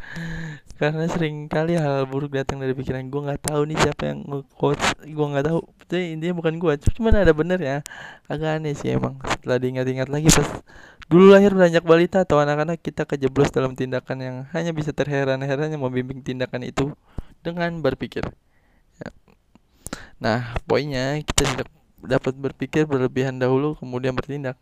karena 0.80 1.12
sering 1.12 1.52
kali 1.52 1.76
hal 1.76 2.08
buruk 2.08 2.32
datang 2.32 2.64
dari 2.64 2.72
pikiran. 2.72 3.12
Gue 3.12 3.28
nggak 3.28 3.52
tahu 3.52 3.68
nih 3.68 3.78
siapa 3.84 4.16
yang 4.16 4.24
nge-quote 4.24 4.80
gue 5.12 5.28
nggak 5.36 5.46
tahu. 5.52 5.60
Jadi 5.92 6.06
intinya 6.16 6.36
bukan 6.40 6.54
gue 6.56 6.74
cuman 6.96 7.14
ada 7.20 7.34
bener 7.36 7.60
ya. 7.60 7.78
Agak 8.32 8.64
aneh 8.64 8.72
sih 8.80 8.96
emang. 8.96 9.20
Setelah 9.28 9.60
diingat-ingat 9.60 10.08
lagi 10.08 10.32
pas 10.32 10.48
dulu 11.12 11.36
lahir 11.36 11.52
banyak 11.52 11.84
balita 11.84 12.24
atau 12.24 12.40
anak-anak 12.40 12.80
kita 12.80 13.04
kejeblos 13.04 13.52
dalam 13.52 13.76
tindakan 13.76 14.18
yang 14.24 14.36
hanya 14.56 14.72
bisa 14.72 14.96
terheran-heran 14.96 15.68
yang 15.68 15.84
membimbing 15.84 16.24
tindakan 16.24 16.64
itu 16.64 16.96
dengan 17.44 17.84
berpikir. 17.84 18.24
Ya. 19.04 19.10
nah 20.20 20.40
poinnya 20.64 21.20
kita 21.24 21.44
tidak 21.44 21.68
dapat 22.04 22.36
berpikir 22.36 22.88
berlebihan 22.88 23.38
dahulu 23.40 23.76
kemudian 23.80 24.16
bertindak. 24.16 24.56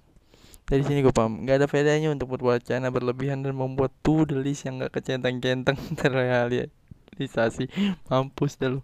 Dari 0.67 0.83
sini 0.83 0.99
gue 0.99 1.15
paham. 1.15 1.47
Nggak 1.47 1.63
ada 1.63 1.67
faedahnya 1.71 2.11
untuk 2.11 2.35
berwacana 2.35 2.91
berlebihan 2.91 3.39
dan 3.39 3.55
membuat 3.55 3.95
to 4.03 4.27
the 4.27 4.35
list 4.35 4.67
yang 4.67 4.83
gak 4.83 4.99
kecentang-centang 4.99 5.79
terrealisasi. 5.99 7.71
Mampus 8.11 8.59
dah 8.59 8.75
lu. 8.75 8.83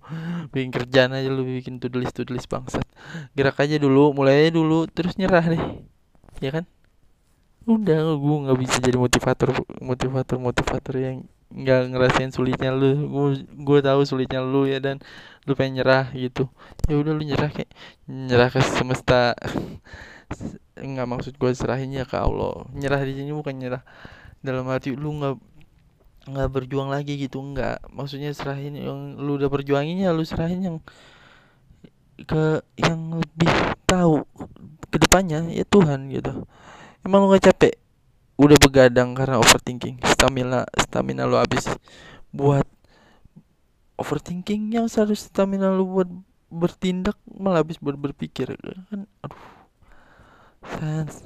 Bikin 0.55 0.71
kerjaan 0.71 1.11
aja 1.11 1.27
lu 1.27 1.43
bikin 1.43 1.83
list 1.99 2.15
to 2.15 2.23
the 2.23 2.39
list 2.39 2.47
bangsat. 2.47 2.87
Gerak 3.35 3.59
aja 3.59 3.75
dulu 3.75 4.15
mulai 4.15 4.47
dulu 4.47 4.87
terus 4.87 5.19
nyerah 5.19 5.43
deh. 5.43 5.63
Ya 6.39 6.55
kan? 6.55 6.63
Udah 7.67 8.15
gue 8.15 8.37
nggak 8.47 8.59
bisa 8.63 8.79
jadi 8.79 8.95
motivator 8.95 9.51
motivator 9.83 10.35
motivator 10.39 10.95
yang 10.99 11.27
nggak 11.53 11.81
ngerasain 11.93 12.31
sulitnya 12.33 12.73
lu. 12.73 13.05
Gue 13.07 13.27
gue 13.45 13.79
tahu 13.85 14.01
sulitnya 14.03 14.41
lu 14.41 14.65
ya 14.65 14.81
dan 14.81 14.97
lu 15.45 15.53
pengen 15.53 15.81
nyerah 15.81 16.09
gitu. 16.17 16.49
Ya 16.89 16.97
udah 16.97 17.13
lu 17.13 17.23
nyerah 17.23 17.49
kayak 17.53 17.71
nyerah 18.09 18.49
ke 18.49 18.59
semesta. 18.61 19.37
Nggak 20.73 21.07
maksud 21.07 21.33
gue 21.37 21.51
serahinnya 21.53 22.09
ke 22.09 22.17
Allah. 22.17 22.65
Nyerah 22.73 23.01
di 23.05 23.13
sini 23.13 23.29
bukan 23.29 23.53
nyerah 23.53 23.85
dalam 24.41 24.65
arti 24.67 24.91
lu 24.91 25.15
nggak 25.21 25.35
nggak 26.33 26.49
berjuang 26.49 26.89
lagi 26.89 27.15
gitu. 27.21 27.37
Nggak. 27.39 27.93
Maksudnya 27.93 28.33
serahin 28.33 28.73
yang 28.73 29.21
lu 29.21 29.37
udah 29.37 29.47
perjuanginnya 29.53 30.09
lu 30.09 30.25
serahin 30.25 30.61
yang 30.65 30.77
ke 32.25 32.61
yang 32.79 33.21
lebih 33.21 33.51
tahu 33.85 34.25
ke 34.89 34.97
depannya 34.97 35.45
ya 35.53 35.65
Tuhan 35.69 36.09
gitu. 36.09 36.49
Emang 37.03 37.27
lu 37.27 37.35
gak 37.35 37.51
capek 37.51 37.82
udah 38.39 38.57
begadang 38.59 39.13
karena 39.13 39.39
overthinking. 39.39 40.01
Stamina 40.05 40.65
stamina 40.77 41.29
lu 41.29 41.37
habis 41.37 41.69
buat 42.33 42.65
overthinking 43.97 44.73
yang 44.73 44.89
seharusnya 44.89 45.29
stamina 45.29 45.69
lu 45.69 45.85
buat 45.85 46.09
bertindak 46.53 47.17
malah 47.29 47.61
habis 47.61 47.77
buat 47.77 47.97
berpikir. 47.97 48.57
Kan 48.89 49.05
aduh 49.21 49.43
fans 50.63 51.21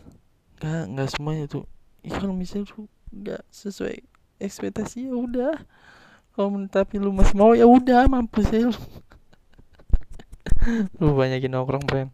nggak 0.60 0.84
nggak 0.94 1.10
semuanya 1.14 1.46
tuh. 1.48 1.66
Ya 2.04 2.20
kalau 2.20 2.34
misalnya 2.34 2.72
tuh 2.72 2.88
nggak 3.14 3.42
sesuai 3.52 4.04
ekspektasi 4.42 5.08
ya 5.08 5.16
udah. 5.16 5.56
Kalau 6.38 6.54
tapi 6.70 7.02
lu 7.02 7.10
masih 7.10 7.34
mau 7.34 7.58
ya 7.58 7.66
udah 7.66 8.06
mampus 8.06 8.54
ya 8.54 8.70
lu. 8.70 8.78
Lu 11.00 11.16
banyakin 11.16 11.54
nongkrong 11.54 11.86
friend 11.88 12.12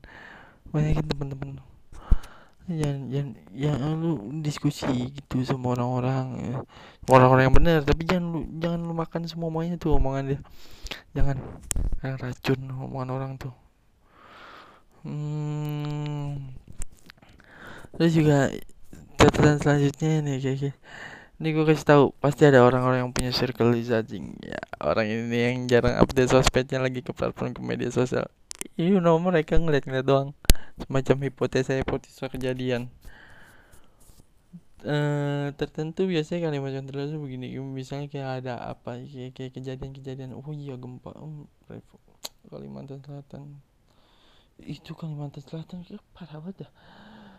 banyakin 0.74 1.06
temen-temen 1.06 1.62
jangan 2.68 3.00
jangan 3.12 3.30
ya 3.52 3.72
lu 3.96 4.12
diskusi 4.40 5.12
gitu 5.12 5.44
sama 5.44 5.76
orang-orang 5.76 6.26
ya. 6.40 6.58
orang-orang 7.12 7.44
yang 7.52 7.56
benar 7.56 7.80
tapi 7.84 8.08
jangan 8.08 8.26
lu 8.32 8.40
jangan 8.60 8.80
lu 8.88 8.94
makan 8.96 9.22
semua 9.28 9.52
omongannya 9.52 9.76
tuh 9.76 10.00
omongan 10.00 10.24
dia. 10.36 10.40
Jangan. 11.16 11.38
Yang 12.00 12.16
racun 12.24 12.60
omongan 12.72 13.10
orang 13.12 13.32
tuh. 13.36 13.54
Hmm. 15.04 16.56
terus 18.00 18.16
juga 18.16 18.48
catatan 19.20 19.60
selanjutnya 19.60 20.24
nih 20.24 20.40
kayak, 20.40 20.58
kayak 20.64 20.76
ini 21.44 21.48
gue 21.52 21.66
kasih 21.68 21.88
tahu 21.88 22.04
pasti 22.24 22.48
ada 22.48 22.64
orang-orang 22.64 23.04
yang 23.04 23.12
punya 23.12 23.36
circle 23.36 23.76
judging 23.76 24.32
ya 24.40 24.64
orang 24.80 25.12
ini 25.12 25.38
yang 25.38 25.68
jarang 25.68 26.00
update 26.00 26.32
sosmednya 26.32 26.80
lagi 26.80 27.04
ke 27.04 27.12
platform 27.12 27.52
ke 27.52 27.60
media 27.60 27.92
sosial 27.92 28.32
you 28.80 29.00
know 29.00 29.20
mereka 29.20 29.60
ngeliat-ngeliat 29.60 30.06
doang. 30.06 30.30
Semacam 30.82 31.16
hipotesa 31.30 31.78
hipotesa 31.78 32.28
kejadian. 32.30 32.90
Uh, 34.84 35.56
tertentu 35.56 36.04
biasanya 36.04 36.52
kalimat 36.52 36.76
yang 36.76 36.84
terlalu 36.84 37.16
begini. 37.24 37.56
Misalnya 37.62 38.12
kayak 38.12 38.30
ada 38.44 38.54
apa 38.76 39.00
kayak, 39.00 39.32
kayak 39.32 39.52
kejadian-kejadian. 39.56 40.36
Oh 40.36 40.52
iya 40.52 40.76
gempa. 40.76 41.16
Um, 41.16 41.48
Kalimantan 42.52 43.00
Selatan. 43.00 43.64
Itu 44.60 44.94
Kalimantan 44.94 45.42
Selatan 45.42 45.88
ya, 45.88 45.98
parah 46.12 46.44
banget 46.44 46.68
dah. 46.68 46.72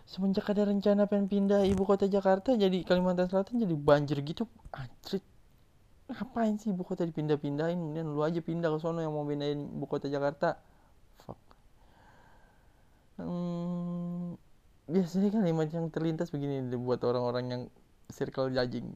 Semenjak 0.04 0.52
ada 0.52 0.68
rencana 0.68 1.08
pengen 1.08 1.32
pindah 1.32 1.64
ibu 1.64 1.88
kota 1.88 2.04
Jakarta 2.04 2.52
jadi 2.56 2.84
Kalimantan 2.84 3.28
Selatan 3.28 3.60
jadi 3.60 3.76
banjir 3.76 4.20
gitu. 4.20 4.48
Anjir 4.72 5.20
ngapain 6.04 6.60
sih 6.60 6.68
ibu 6.72 6.84
kota 6.84 7.08
dipindah-pindahin? 7.08 7.80
Kemudian 7.80 8.06
lu 8.12 8.20
aja 8.20 8.40
pindah 8.44 8.68
ke 8.68 8.78
sono 8.80 9.00
yang 9.00 9.12
mau 9.12 9.24
pindahin 9.24 9.72
ibu 9.72 9.86
kota 9.88 10.08
Jakarta 10.12 10.60
hmm, 13.18 14.36
biasanya 14.90 15.30
kalimat 15.40 15.68
yang 15.70 15.86
terlintas 15.88 16.28
begini 16.34 16.60
buat 16.76 17.00
orang-orang 17.06 17.44
yang 17.50 17.62
circle 18.10 18.50
judging. 18.52 18.92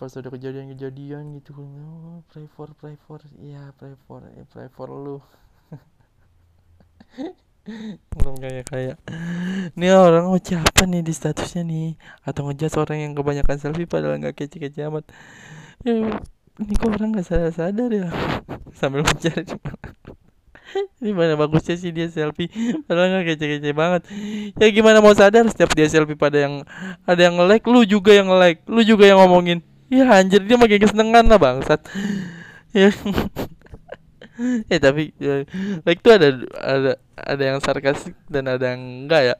Pas 0.00 0.12
ada 0.16 0.32
kejadian-kejadian 0.32 1.36
gitu 1.36 1.52
oh, 1.60 2.24
pray 2.32 2.48
for 2.48 2.72
pray 2.72 2.96
for 3.04 3.20
ya 3.36 3.68
pray 3.76 3.92
for 4.08 4.24
ya 4.32 4.44
pray 4.48 4.68
for 4.72 4.88
lu. 4.88 5.20
Belum 8.16 8.34
kayak 8.40 8.64
kayak 8.72 8.96
ini 9.76 9.86
orang 9.92 10.24
mau 10.24 10.40
siapa 10.40 10.88
nih 10.88 11.04
di 11.04 11.12
statusnya 11.12 11.62
nih? 11.68 11.88
Atau 12.24 12.48
ngejat 12.48 12.80
orang 12.80 12.98
yang 13.04 13.12
kebanyakan 13.12 13.60
selfie 13.60 13.84
padahal 13.84 14.16
nggak 14.16 14.40
kece-kece 14.40 14.88
amat. 14.88 15.04
Ya, 15.84 16.00
ini 16.60 16.72
kok 16.76 16.92
orang 16.92 17.12
nggak 17.12 17.28
sadar 17.28 17.52
sadar 17.52 17.92
ya? 17.92 18.08
Sambil 18.80 19.04
mencari 19.04 19.44
ini 21.02 21.12
mana 21.12 21.34
bagusnya 21.34 21.76
sih 21.76 21.90
dia 21.90 22.06
selfie. 22.10 22.50
Padahal 22.86 23.20
nggak 23.20 23.34
kece-kece 23.34 23.70
banget. 23.74 24.02
Ya 24.56 24.68
gimana 24.70 25.02
mau 25.02 25.14
sadar 25.14 25.46
setiap 25.50 25.74
dia 25.74 25.86
selfie 25.90 26.18
pada 26.18 26.38
yang 26.38 26.64
ada 27.04 27.20
yang 27.20 27.36
like 27.46 27.66
lu 27.66 27.82
juga 27.84 28.14
yang 28.14 28.30
like 28.30 28.62
lu 28.66 28.82
juga 28.82 29.06
yang 29.06 29.18
ngomongin. 29.22 29.62
Ya 29.90 30.06
anjir 30.06 30.42
dia 30.46 30.54
makin 30.54 30.78
kesenengan 30.82 31.26
lah 31.26 31.38
bangsat. 31.40 31.80
Ya. 32.70 32.94
Eh 34.70 34.78
tapi 34.84 35.10
ya, 35.18 35.42
like 35.82 36.06
tuh 36.06 36.14
ada 36.14 36.38
ada 36.54 36.92
ada 37.18 37.42
yang 37.42 37.58
sarkastik 37.58 38.14
dan 38.30 38.46
ada 38.46 38.78
yang 38.78 39.10
enggak 39.10 39.34
ya. 39.34 39.36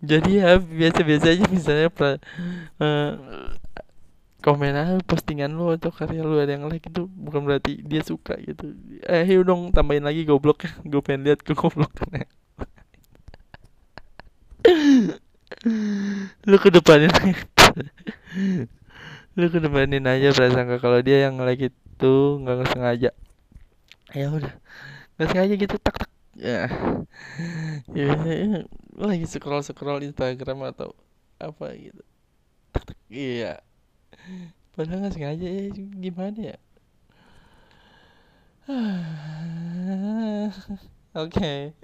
Jadi 0.00 0.38
ya 0.38 0.56
biasa-biasa 0.56 1.26
aja 1.34 1.44
misalnya 1.50 1.90
pra, 1.90 2.22
uh, 2.78 3.10
komen 4.40 4.72
aja 4.72 4.96
postingan 5.04 5.52
lu 5.52 5.76
atau 5.76 5.92
karya 5.92 6.24
lu 6.24 6.40
ada 6.40 6.56
yang 6.56 6.64
like 6.66 6.88
itu 6.88 7.04
bukan 7.12 7.44
berarti 7.44 7.84
dia 7.84 8.00
suka 8.00 8.40
gitu. 8.40 8.72
Eh 9.04 9.28
yuk 9.28 9.44
dong 9.44 9.68
tambahin 9.70 10.04
lagi 10.04 10.24
goblok. 10.24 10.64
Gue 10.90 11.04
pengen 11.04 11.28
lihat 11.28 11.44
ke 11.44 11.52
goblok 11.52 11.92
lu 16.48 16.56
ke 16.56 16.68
depanin 16.70 17.10
lu 19.34 19.46
ke 19.50 19.58
depanin 19.58 20.04
aja 20.04 20.30
prasangka 20.36 20.78
kalau 20.78 21.00
dia 21.00 21.28
yang 21.28 21.40
like 21.40 21.72
itu 21.72 22.14
nggak 22.40 22.70
sengaja. 22.72 23.10
Ya 24.12 24.26
udah. 24.32 24.52
Nggak 25.16 25.28
sengaja 25.32 25.54
gitu 25.56 25.76
tak 25.80 25.94
tak. 26.00 26.10
Ya. 26.36 26.68
Ya, 27.92 28.14
ya 28.24 28.64
lagi 28.96 29.26
scroll 29.28 29.64
scroll 29.64 30.04
Instagram 30.04 30.70
atau 30.72 30.96
apa 31.40 31.72
gitu. 31.76 32.04
Tak 32.72 32.84
tak. 32.88 32.96
Iya 33.08 33.60
padahal 34.74 35.04
nggak 35.04 35.14
sengaja 35.14 35.46
ya 35.46 35.64
gimana 35.98 36.40
ya 36.54 36.56
Oke, 41.10 41.42
okay. 41.42 41.74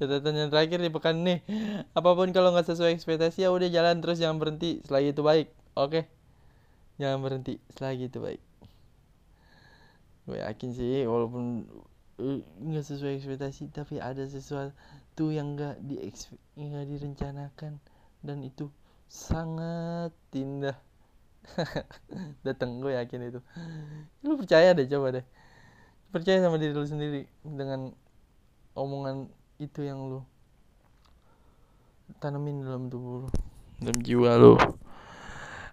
catatan 0.00 0.32
yang 0.32 0.48
terakhir 0.48 0.80
di 0.80 0.88
pekan 0.88 1.28
nih. 1.28 1.44
Apa 1.92 2.16
pun 2.16 2.32
kalau 2.32 2.56
nggak 2.56 2.72
sesuai 2.72 2.96
ekspektasi 2.96 3.44
ya 3.44 3.52
udah 3.52 3.68
jalan 3.68 4.00
terus 4.00 4.16
jangan 4.16 4.40
berhenti. 4.40 4.80
Selagi 4.88 5.12
itu 5.12 5.20
baik, 5.20 5.52
oke? 5.76 5.92
Okay? 5.92 6.08
Jangan 6.96 7.20
berhenti. 7.20 7.60
Selagi 7.76 8.08
itu 8.08 8.24
baik. 8.24 8.40
Gue 10.24 10.40
yakin 10.40 10.72
sih, 10.72 11.04
walaupun 11.04 11.68
eh, 12.16 12.40
nggak 12.40 12.84
sesuai 12.88 13.20
ekspektasi, 13.20 13.68
tapi 13.76 14.00
ada 14.00 14.24
sesuatu 14.24 15.28
yang 15.28 15.52
nggak 15.52 15.76
di 15.84 16.00
nggak 16.56 16.86
direncanakan 16.96 17.76
dan 18.24 18.38
itu 18.40 18.72
sangat 19.04 20.16
indah. 20.32 20.80
dateng 22.46 22.80
gue 22.80 22.94
yakin 22.96 23.20
itu. 23.28 23.40
Lu 24.24 24.38
percaya 24.38 24.72
deh 24.72 24.86
coba 24.88 25.20
deh. 25.20 25.26
Percaya 26.12 26.38
sama 26.44 26.60
diri 26.60 26.76
lu 26.76 26.84
sendiri 26.84 27.24
dengan 27.42 27.92
omongan 28.76 29.28
itu 29.60 29.84
yang 29.84 30.08
lu 30.08 30.20
tanemin 32.20 32.62
dalam 32.64 32.88
tubuh 32.92 33.26
lu. 33.26 33.28
Dalam 33.82 33.98
jiwa 34.04 34.30
lu. 34.38 34.54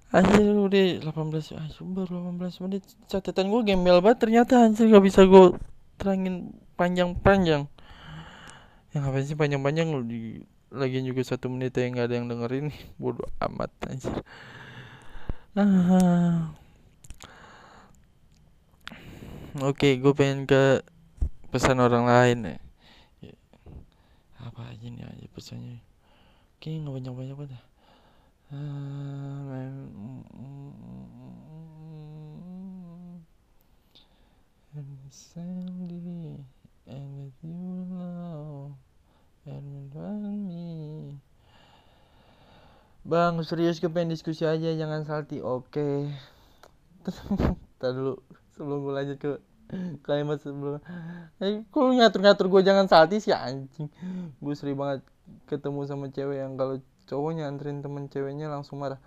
Anjir 0.10 0.58
udah 0.58 1.06
18 1.06 1.54
Anjir 1.54 1.86
baru 1.86 2.34
18 2.34 2.64
menit. 2.66 2.82
Catatan 3.06 3.54
gue 3.54 3.62
gembel 3.62 4.02
banget 4.02 4.20
ternyata 4.26 4.66
Anjir. 4.66 4.90
Gak 4.90 5.06
bisa 5.06 5.22
gue 5.28 5.54
terangin 6.02 6.56
panjang-panjang. 6.74 7.70
Yang 8.96 9.04
apa 9.06 9.18
sih 9.22 9.38
panjang-panjang? 9.38 9.94
Lu 9.94 10.02
di 10.02 10.42
Lagian 10.70 11.02
juga 11.02 11.26
satu 11.26 11.50
menit 11.50 11.74
yang 11.78 11.98
gak 11.98 12.10
ada 12.10 12.16
yang 12.18 12.28
dengerin. 12.30 12.74
Bodoh 13.02 13.30
amat 13.38 13.70
Anjir 13.86 14.26
Ah. 15.58 16.54
Oke, 19.66 19.98
gue 19.98 20.14
pengen 20.14 20.46
ke 20.46 20.86
pesan 21.50 21.82
orang 21.82 22.06
lain 22.06 22.38
ya. 22.46 22.58
ya. 23.26 23.36
Apa 24.46 24.70
aja 24.70 24.86
nih 24.86 25.02
aja 25.02 25.26
pesannya? 25.34 25.82
Oke, 26.58 26.70
nggak 26.70 26.94
banyak 26.94 27.38
banyak. 27.38 27.64
And 34.80 34.98
Sandy, 35.10 36.46
and 36.86 37.10
with 37.18 37.34
you 37.42 37.86
now, 37.90 38.78
and 39.46 39.94
me. 40.48 41.20
Bang, 43.10 43.42
serius 43.42 43.82
gue 43.82 43.90
pengen 43.90 44.14
diskusi 44.14 44.46
aja, 44.46 44.70
jangan 44.70 45.02
salty. 45.02 45.42
Oke. 45.42 46.06
Okay. 47.80 47.96
dulu 47.96 48.20
sebelum 48.54 48.78
gue 48.86 48.94
lanjut 48.94 49.18
ke 49.18 49.32
kalimat 50.06 50.38
sebelum. 50.38 50.78
Eh, 51.42 51.66
kok 51.74 51.80
ngatur-ngatur 51.80 52.46
gue 52.54 52.62
jangan 52.62 52.86
salty 52.86 53.18
sih 53.18 53.34
anjing. 53.34 53.90
Gue 54.38 54.54
sering 54.54 54.78
banget 54.78 55.02
ketemu 55.50 55.90
sama 55.90 56.14
cewek 56.14 56.38
yang 56.38 56.54
kalau 56.54 56.78
cowoknya 57.10 57.50
anterin 57.50 57.82
temen 57.82 58.12
ceweknya 58.14 58.46
langsung 58.46 58.78
marah. 58.78 59.02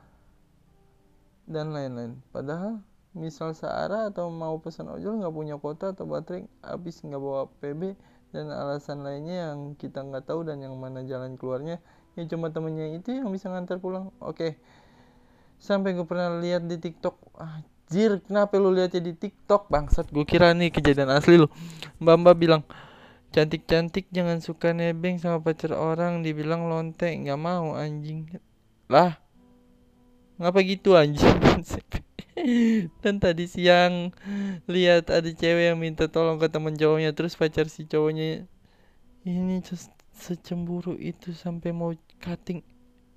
Dan 1.46 1.70
lain-lain. 1.70 2.18
Padahal 2.34 2.82
misal 3.14 3.54
searah 3.54 4.10
atau 4.10 4.32
mau 4.32 4.58
pesan 4.58 4.90
ojol 4.90 5.22
nggak 5.22 5.36
punya 5.36 5.56
kota 5.62 5.94
atau 5.94 6.08
baterai 6.08 6.48
habis 6.64 6.98
nggak 7.04 7.22
bawa 7.22 7.46
PB 7.60 7.94
dan 8.32 8.48
alasan 8.50 9.04
lainnya 9.04 9.52
yang 9.52 9.76
kita 9.76 10.00
nggak 10.00 10.26
tahu 10.26 10.48
dan 10.48 10.64
yang 10.64 10.74
mana 10.80 11.04
jalan 11.04 11.36
keluarnya 11.36 11.78
ya 12.18 12.24
cuma 12.28 12.52
temennya 12.52 13.00
itu 13.00 13.12
yang 13.12 13.28
bisa 13.32 13.48
ngantar 13.48 13.80
pulang. 13.80 14.12
Oke. 14.20 14.60
Sampai 15.62 15.94
gue 15.94 16.04
pernah 16.04 16.36
lihat 16.42 16.66
di 16.66 16.76
TikTok. 16.76 17.16
Anjir 17.38 18.20
kenapa 18.26 18.58
lu 18.58 18.74
lihatnya 18.74 19.00
di 19.00 19.14
TikTok? 19.14 19.70
Bangsat 19.70 20.10
gue 20.10 20.24
kira 20.26 20.52
nih 20.52 20.74
kejadian 20.74 21.12
asli 21.12 21.38
lu. 21.38 21.48
Mbak 22.02 22.16
mbak 22.24 22.36
bilang 22.36 22.62
cantik-cantik 23.32 24.10
jangan 24.12 24.42
suka 24.44 24.74
nebeng 24.74 25.16
sama 25.22 25.40
pacar 25.40 25.72
orang. 25.72 26.20
Dibilang 26.26 26.66
lonte 26.68 27.08
nggak 27.08 27.38
mau 27.40 27.78
anjing. 27.78 28.28
Lah 28.90 29.16
ngapa 30.42 30.58
gitu 30.66 30.98
anjing? 30.98 31.38
Dan 33.04 33.20
tadi 33.20 33.46
siang 33.46 34.10
lihat 34.66 35.12
ada 35.12 35.28
cewek 35.30 35.72
yang 35.72 35.78
minta 35.78 36.08
tolong 36.08 36.40
ke 36.40 36.48
temen 36.48 36.74
cowoknya 36.74 37.12
terus 37.12 37.36
pacar 37.36 37.68
si 37.68 37.84
cowoknya 37.84 38.48
ini 39.22 39.62
secemburu 40.22 40.94
itu 41.02 41.34
sampai 41.34 41.74
mau 41.74 41.90
cutting. 42.22 42.62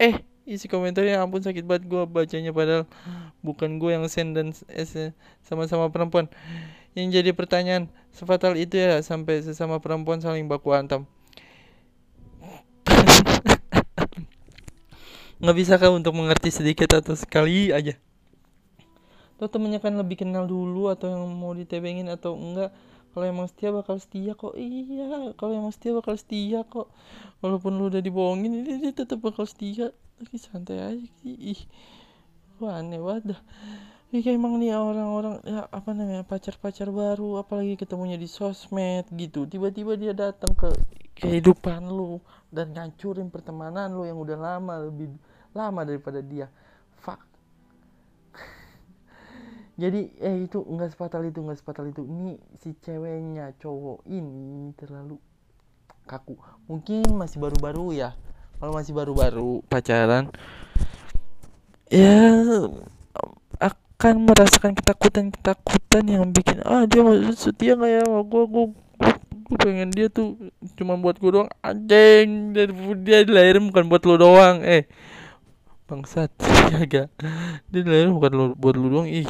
Eh 0.02 0.26
isi 0.46 0.65
komentarnya 0.65 1.22
ampun 1.22 1.41
sakit 1.41 1.65
banget 1.65 1.89
gue 1.89 2.06
bacanya 2.06 2.54
padahal 2.54 2.86
bukan 3.46 3.82
gue 3.82 3.94
yang 3.94 4.06
send 4.10 4.34
dan 4.34 4.54
eh, 4.74 5.13
sama-sama 5.46 5.94
perempuan. 5.94 6.26
Yang 6.98 7.22
jadi 7.22 7.30
pertanyaan 7.38 7.94
sefatal 8.10 8.58
itu 8.58 8.82
ya 8.82 8.98
sampai 9.06 9.46
sesama 9.46 9.78
perempuan 9.78 10.18
saling 10.18 10.50
baku 10.50 10.74
hantam. 10.74 11.06
Nggak 15.41 15.58
bisa 15.60 15.76
kah 15.76 15.91
untuk 15.91 16.15
mengerti 16.15 16.50
sedikit 16.50 16.96
atau 16.96 17.13
sekali 17.13 17.70
aja? 17.76 18.00
Atau 19.36 19.52
temennya 19.52 19.84
kan 19.84 19.91
lebih 20.00 20.24
kenal 20.24 20.48
dulu 20.48 20.88
atau 20.88 21.12
yang 21.12 21.28
mau 21.36 21.52
ditebengin 21.52 22.08
atau 22.08 22.39
enggak 22.39 22.72
kalau 23.15 23.32
emang 23.32 23.47
setia 23.47 23.71
bakal 23.71 23.95
setia 23.95 24.36
kok. 24.36 24.60
Iya 24.60 25.32
kalau 25.39 25.56
emang 25.56 25.71
setia 25.71 25.95
bakal 25.95 26.19
setia 26.19 26.67
kok. 26.67 26.91
Walaupun 27.39 27.80
lu 27.80 27.88
udah 27.88 28.04
dibohongin 28.04 28.67
dia, 28.67 28.75
dia 28.75 28.91
tetap 28.91 29.23
bakal 29.23 29.47
setia. 29.47 29.95
Lagi 30.19 30.36
santai 30.36 30.84
aja 30.84 31.08
ih 31.23 31.63
lu 32.60 32.67
aneh 32.67 32.99
banget 32.99 33.32
dah. 33.32 33.41
Iya 34.12 34.36
emang 34.36 34.60
nih 34.60 34.75
orang-orang 34.75 35.39
ya 35.47 35.63
apa 35.71 35.95
namanya 35.95 36.28
pacar-pacar 36.28 36.91
baru 36.91 37.39
apalagi 37.39 37.80
ketemunya 37.80 38.19
di 38.19 38.28
sosmed 38.28 39.08
gitu. 39.15 39.47
Tiba-tiba 39.47 39.95
dia 39.95 40.12
datang 40.12 40.51
ke 40.51 40.75
kehidupan 41.15 41.88
lu 41.88 42.19
dan 42.51 42.75
ngancurin 42.75 43.32
pertemanan 43.32 43.95
lu 43.95 44.04
yang 44.04 44.19
udah 44.19 44.36
lama 44.36 44.91
lebih 44.91 45.15
lama 45.56 45.88
daripada 45.88 46.19
dia 46.19 46.51
jadi 49.76 50.08
eh 50.24 50.48
itu 50.48 50.64
enggak 50.64 50.96
sepatal 50.96 51.24
itu 51.28 51.44
enggak 51.44 51.60
sepatal 51.60 51.86
itu. 51.92 52.08
Ini 52.08 52.40
si 52.64 52.76
ceweknya 52.80 53.52
cowok 53.60 54.08
ini 54.08 54.72
terlalu 54.80 55.20
kaku. 56.08 56.40
Mungkin 56.72 57.12
masih 57.16 57.44
baru-baru 57.44 57.92
ya. 57.92 58.16
Kalau 58.56 58.72
masih 58.72 58.96
baru-baru 58.96 59.60
pacaran 59.68 60.32
ya 61.92 62.18
akan 63.62 64.16
merasakan 64.26 64.74
ketakutan-ketakutan 64.74 66.04
yang 66.08 66.26
bikin 66.34 66.64
ah 66.66 66.88
dia 66.90 67.06
setia 67.38 67.78
nggak 67.78 67.92
ya 67.94 68.02
sama 68.04 68.22
gue 68.26 68.44
gue 68.50 68.66
gue 69.46 69.58
pengen 69.62 69.94
dia 69.94 70.10
tuh 70.10 70.40
cuma 70.80 70.98
buat 70.98 71.20
gue 71.20 71.32
doang. 71.36 71.50
Anjing 71.62 72.56
dan 72.56 72.70
dia 73.06 73.22
dilahirin 73.28 73.70
bukan 73.70 73.86
buat 73.92 74.02
lo 74.08 74.16
doang. 74.18 74.64
Eh 74.66 74.90
bangsat 75.86 76.34
jaga 76.74 77.12
dia 77.70 77.82
dilahirin 77.86 78.16
bukan 78.18 78.32
lo, 78.34 78.46
buat 78.58 78.76
lo 78.80 78.88
doang. 78.88 79.08
Ih 79.12 79.28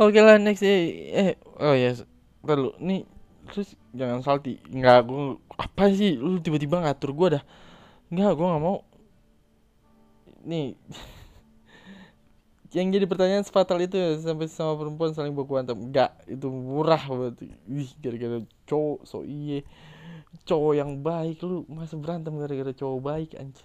oke 0.00 0.18
lah 0.18 0.36
next 0.40 0.62
eh, 0.62 1.10
eh 1.12 1.30
oh 1.58 1.74
ya 1.74 1.94
yes. 1.94 2.06
lalu 2.44 2.74
nih 2.80 3.02
terus 3.50 3.76
jangan 3.92 4.20
salty. 4.24 4.60
Nggak 4.72 4.98
gue 5.08 5.24
apa 5.56 5.84
sih? 5.92 6.16
Lu 6.16 6.40
tiba-tiba 6.40 6.80
ngatur 6.80 7.10
gue 7.12 7.28
dah. 7.38 7.44
Nggak 8.08 8.30
gue 8.36 8.46
nggak 8.46 8.62
mau. 8.62 8.78
Nih. 10.44 10.74
Yang 12.74 12.88
jadi 12.98 13.06
pertanyaan 13.06 13.46
sefatal 13.46 13.78
itu 13.86 13.94
ya 13.94 14.18
sampai 14.18 14.50
sama 14.50 14.74
perempuan 14.74 15.14
saling 15.14 15.30
baku 15.30 15.54
hantam 15.54 15.78
enggak 15.78 16.10
itu 16.26 16.50
murah 16.50 16.98
berarti 17.06 17.46
ih 17.70 17.90
gara-gara 18.02 18.42
cowok 18.66 19.06
so 19.06 19.22
iye. 19.22 19.62
Cowok 20.42 20.74
yang 20.74 20.98
baik 20.98 21.38
lu 21.46 21.62
masa 21.70 21.94
berantem 21.94 22.34
gara-gara 22.34 22.74
cowok 22.74 22.98
baik 22.98 23.30
anjir. 23.38 23.62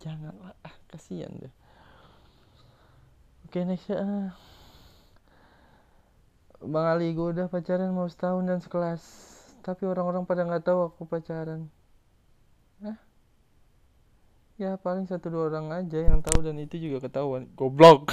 Janganlah 0.00 0.56
ah 0.64 0.76
kasihan 0.88 1.28
deh. 1.36 1.52
Oke 3.44 3.60
next 3.68 3.92
ya 3.92 4.32
Bang 6.64 6.86
Ali 6.88 7.12
gue 7.12 7.36
udah 7.36 7.52
pacaran 7.52 7.92
mau 7.92 8.08
setahun 8.08 8.44
dan 8.48 8.58
sekelas. 8.64 9.02
Tapi 9.60 9.82
orang-orang 9.84 10.24
pada 10.24 10.46
nggak 10.46 10.64
tahu 10.64 10.88
aku 10.88 11.04
pacaran. 11.04 11.68
Hah? 12.80 12.96
ya 14.56 14.80
paling 14.80 15.04
satu 15.04 15.28
dua 15.28 15.52
orang 15.52 15.68
aja 15.68 16.00
yang 16.00 16.24
tahu 16.24 16.40
dan 16.40 16.56
itu 16.56 16.80
juga 16.80 17.08
ketahuan. 17.08 17.44
Goblok. 17.52 18.08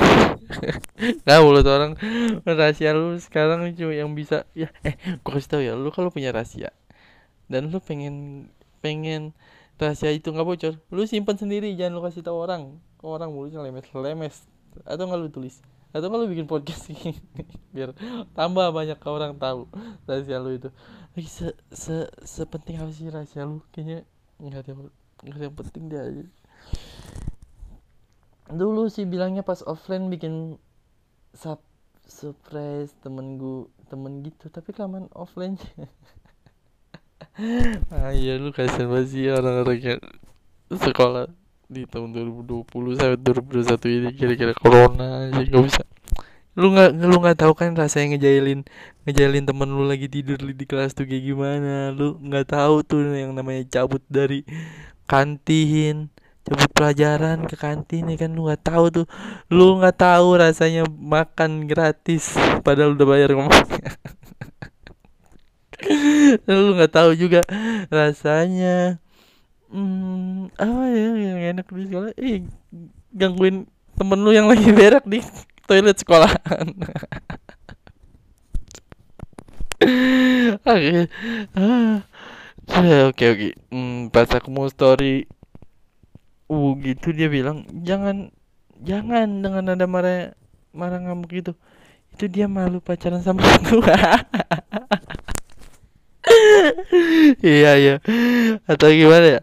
Nggak 1.24 1.40
mulut 1.40 1.68
orang 1.68 1.96
rahasia 2.44 2.92
lu 2.92 3.16
sekarang 3.16 3.72
cuma 3.80 3.96
yang 3.96 4.12
bisa 4.12 4.44
ya 4.52 4.68
eh 4.84 5.00
gue 5.00 5.32
kasih 5.32 5.50
tahu 5.50 5.62
ya 5.64 5.74
lu 5.80 5.88
kalau 5.96 6.12
punya 6.12 6.36
rahasia 6.36 6.76
dan 7.48 7.72
lu 7.72 7.80
pengen 7.80 8.48
pengen 8.84 9.32
rahasia 9.80 10.12
itu 10.12 10.36
nggak 10.36 10.48
bocor 10.48 10.74
lu 10.92 11.08
simpan 11.08 11.40
sendiri 11.40 11.72
jangan 11.80 11.96
lu 11.96 12.02
kasih 12.04 12.24
tahu 12.24 12.44
orang. 12.44 12.76
Orang 13.04 13.36
mulutnya 13.36 13.64
lemes 13.64 13.88
lemes 13.96 14.36
atau 14.84 15.08
nggak 15.08 15.20
lu 15.20 15.28
tulis 15.32 15.64
atau 15.94 16.10
kalau 16.10 16.26
bikin 16.26 16.50
podcast 16.50 16.90
sih 16.90 16.98
biar 17.76 17.94
tambah 18.34 18.74
banyak 18.74 18.98
orang 19.06 19.38
tahu 19.38 19.70
rahasia 20.10 20.42
lu 20.42 20.58
itu. 20.58 20.70
Lagi 21.14 21.30
se 21.30 21.48
se 21.70 22.10
sepenting 22.26 22.82
apa 22.82 22.90
sih 22.90 23.14
rahasia 23.14 23.46
lu? 23.46 23.62
Kayaknya 23.70 24.02
nggak 24.42 24.60
ada 24.66 24.72
nggak 25.22 25.38
ada 25.38 25.46
yang 25.46 25.58
penting 25.58 25.84
dia 25.94 26.02
aja. 26.02 26.26
Dulu 28.50 28.90
sih 28.90 29.06
bilangnya 29.06 29.46
pas 29.46 29.62
offline 29.70 30.10
bikin 30.10 30.58
sub 31.38 31.62
surprise 32.10 32.98
temen 33.06 33.38
gue 33.38 33.70
temen 33.88 34.26
gitu. 34.26 34.50
Tapi 34.50 34.74
kelamaan 34.74 35.14
offline. 35.14 35.62
Ah 37.90 38.14
iya 38.14 38.38
lu 38.38 38.54
kasihan 38.54 38.94
banget 38.94 39.08
sih 39.10 39.26
orang-orang 39.26 39.80
yang 39.82 40.02
sekolah 40.70 41.34
di 41.74 41.90
tahun 41.90 42.14
2020 42.14 42.70
sampai 42.94 43.18
2021 43.18 43.98
ini 43.98 44.10
kira-kira 44.14 44.54
corona 44.54 45.26
aja 45.26 45.42
nggak 45.42 45.66
bisa. 45.66 45.84
Lu 46.54 46.70
nggak 46.70 47.02
lu 47.02 47.18
nggak 47.18 47.38
tahu 47.42 47.58
kan 47.58 47.74
rasanya 47.74 48.14
ngejailin 48.14 48.62
ngejailin 49.10 49.46
temen 49.50 49.70
lu 49.74 49.90
lagi 49.90 50.06
tidur 50.06 50.38
di 50.38 50.66
kelas 50.70 50.94
tuh 50.94 51.10
kayak 51.10 51.26
gimana. 51.26 51.90
Lu 51.90 52.22
nggak 52.22 52.54
tahu 52.54 52.86
tuh 52.86 53.02
yang 53.18 53.34
namanya 53.34 53.66
cabut 53.66 54.06
dari 54.06 54.46
kantin 55.10 56.14
cabut 56.46 56.70
pelajaran 56.76 57.48
ke 57.48 57.56
kantin 57.56 58.12
ya 58.12 58.18
kan 58.22 58.30
lu 58.38 58.46
nggak 58.46 58.62
tahu 58.62 58.86
tuh. 58.94 59.06
Lu 59.50 59.82
nggak 59.82 59.98
tahu 59.98 60.38
rasanya 60.38 60.86
makan 60.86 61.66
gratis 61.66 62.38
padahal 62.62 62.94
udah 62.94 63.08
bayar 63.10 63.34
ngomong 63.34 63.66
lu 66.48 66.78
nggak 66.78 66.94
tahu 66.94 67.12
juga 67.18 67.44
rasanya 67.92 69.03
hmm, 69.74 70.54
apa 70.56 70.82
ya 70.94 71.10
yang 71.18 71.40
enak 71.58 71.66
di 71.68 71.86
sekolah? 71.90 72.12
Eh 72.16 72.46
gangguin 73.10 73.66
temen 73.98 74.20
lu 74.22 74.30
yang 74.30 74.46
lagi 74.46 74.70
berak 74.70 75.04
di 75.10 75.20
toilet 75.66 75.98
sekolahan. 75.98 76.68
Oke. 80.64 81.12
Ah. 81.60 82.08
oke 83.12 83.26
oke. 83.36 83.50
Hmm, 83.68 84.08
pas 84.08 84.30
aku 84.32 84.48
mau 84.48 84.64
story 84.72 85.28
uh 86.48 86.72
gitu 86.80 87.12
dia 87.12 87.28
bilang 87.28 87.68
jangan 87.84 88.32
jangan 88.80 89.28
dengan 89.44 89.76
ada 89.76 89.84
marah 89.84 90.32
marah 90.72 91.04
ngamuk 91.04 91.28
gitu. 91.36 91.52
Itu 92.16 92.32
dia 92.32 92.48
malu 92.48 92.80
pacaran 92.80 93.20
sama 93.20 93.44
gua 93.68 93.98
iya 97.56 97.72
iya. 97.78 97.96
Atau 98.66 98.90
gimana 98.92 99.40
ya? 99.40 99.42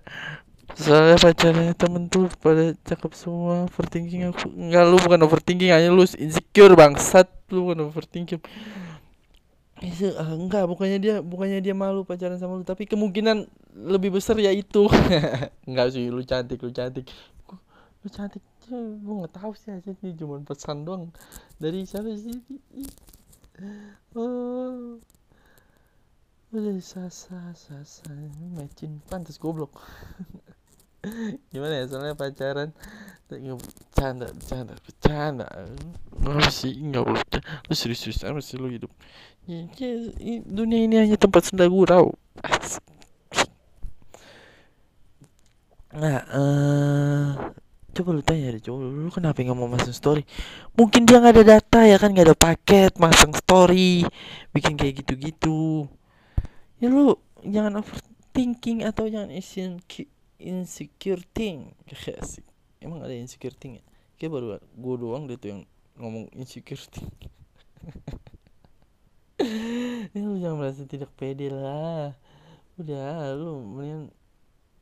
Soalnya 0.81 1.21
pacarnya 1.21 1.73
temen 1.77 2.09
tuh 2.09 2.33
pada 2.41 2.73
cakep 2.89 3.13
semua 3.13 3.69
overthinking 3.69 4.33
aku. 4.33 4.49
Enggak 4.55 4.85
lu 4.89 4.97
bukan 4.97 5.21
overthinking 5.29 5.71
hanya 5.75 5.93
lu 5.93 6.07
insecure 6.17 6.73
bangsat. 6.73 7.29
Lu 7.53 7.69
bukan 7.69 7.91
overthinking. 7.91 8.41
Itu 9.81 10.13
uh, 10.13 10.37
enggak 10.37 10.69
bukannya 10.69 10.99
dia 11.01 11.15
bukannya 11.25 11.61
dia 11.65 11.73
malu 11.73 12.05
pacaran 12.05 12.37
sama 12.37 12.61
lu 12.61 12.65
tapi 12.65 12.85
kemungkinan 12.85 13.49
lebih 13.77 14.17
besar 14.17 14.37
ya 14.37 14.53
itu. 14.53 14.89
Enggak 15.69 15.97
sih 15.97 16.09
lu 16.09 16.21
cantik 16.25 16.61
lu 16.61 16.73
cantik. 16.73 17.09
Lu 18.01 18.09
cantik 18.09 18.45
gue 18.71 19.15
nggak 19.19 19.35
tahu 19.35 19.51
sih 19.59 19.75
aja 19.75 19.91
ini 20.05 20.15
cuma 20.15 20.39
pesan 20.47 20.87
doang. 20.87 21.11
Dari 21.59 21.83
siapa 21.83 22.15
sih? 22.15 22.39
Oh 24.15 24.97
Udah 26.51 26.83
sasa 26.83 27.55
sasa 27.55 28.11
macin 28.59 28.99
pantas 29.07 29.39
goblok. 29.39 29.71
Gimana 31.55 31.79
ya? 31.79 31.87
Soalnya 31.87 32.19
pacaran 32.19 32.75
bercanda 33.31 34.27
bercanda 34.35 34.75
bercanda. 34.83 35.47
Nggak 36.19 36.51
sih 36.51 36.75
nggak 36.75 37.07
boleh 37.07 37.23
lu 37.71 37.75
serius 37.79 38.03
serius 38.03 38.27
amat 38.27 38.43
sih 38.43 38.59
lu 38.59 38.67
hidup. 38.67 38.91
Ya, 39.47 39.71
ya, 39.79 39.95
dunia 40.43 40.91
ini 40.91 40.99
hanya 40.99 41.15
tempat 41.15 41.47
senda 41.47 41.71
gurau. 41.71 42.19
Nah, 45.95 46.19
eh 46.35 47.29
coba 47.95 48.11
lu 48.11 48.23
tanya 48.27 48.59
deh, 48.59 48.63
coba 48.67 48.91
lu 48.91 49.11
kenapa 49.15 49.39
nggak 49.39 49.55
mau 49.55 49.71
masuk 49.71 49.95
story? 49.95 50.23
Mungkin 50.75 51.07
dia 51.07 51.23
nggak 51.23 51.35
ada 51.39 51.45
data 51.47 51.81
ya 51.87 51.95
kan, 52.03 52.11
nggak 52.11 52.27
ada 52.27 52.39
paket, 52.39 52.99
masang 52.99 53.31
story, 53.39 54.03
bikin 54.51 54.75
kayak 54.75 55.07
gitu-gitu. 55.07 55.87
Ya 56.81 56.89
lu 56.89 57.21
jangan 57.45 57.85
overthinking 57.85 58.89
atau 58.89 59.07
jangan 59.07 59.29
insecure, 59.31 61.23
thing. 61.37 61.77
Asik. 61.93 62.45
Emang 62.81 63.05
ada 63.05 63.13
insecure 63.13 63.55
thing 63.55 63.79
ya? 63.79 63.85
Kayak 64.17 64.33
baru 64.41 64.47
gue 64.61 64.95
doang 64.97 65.29
deh 65.29 65.37
tuh 65.37 65.49
yang 65.57 65.63
ngomong 66.01 66.33
insecure 66.33 66.81
thing. 66.89 67.09
ya 70.17 70.21
lu 70.25 70.41
jangan 70.41 70.57
merasa 70.57 70.89
tidak 70.89 71.13
pede 71.15 71.53
lah. 71.53 72.17
Udah, 72.81 73.37
lu 73.37 73.61
mendingan 73.61 74.09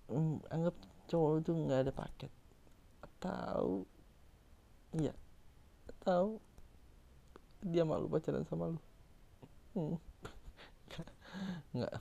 um, 0.08 0.40
anggap 0.48 0.74
cowok 1.08 1.40
itu 1.44 1.50
nggak 1.56 1.80
ada 1.88 1.92
paket 1.92 2.32
tahu 3.18 3.82
iya 4.94 5.12
tahu 6.04 6.38
dia 7.64 7.82
malu 7.82 8.06
pacaran 8.06 8.46
sama 8.46 8.72
lu 8.72 8.80
hmm. 9.74 9.96
nggak. 11.76 11.94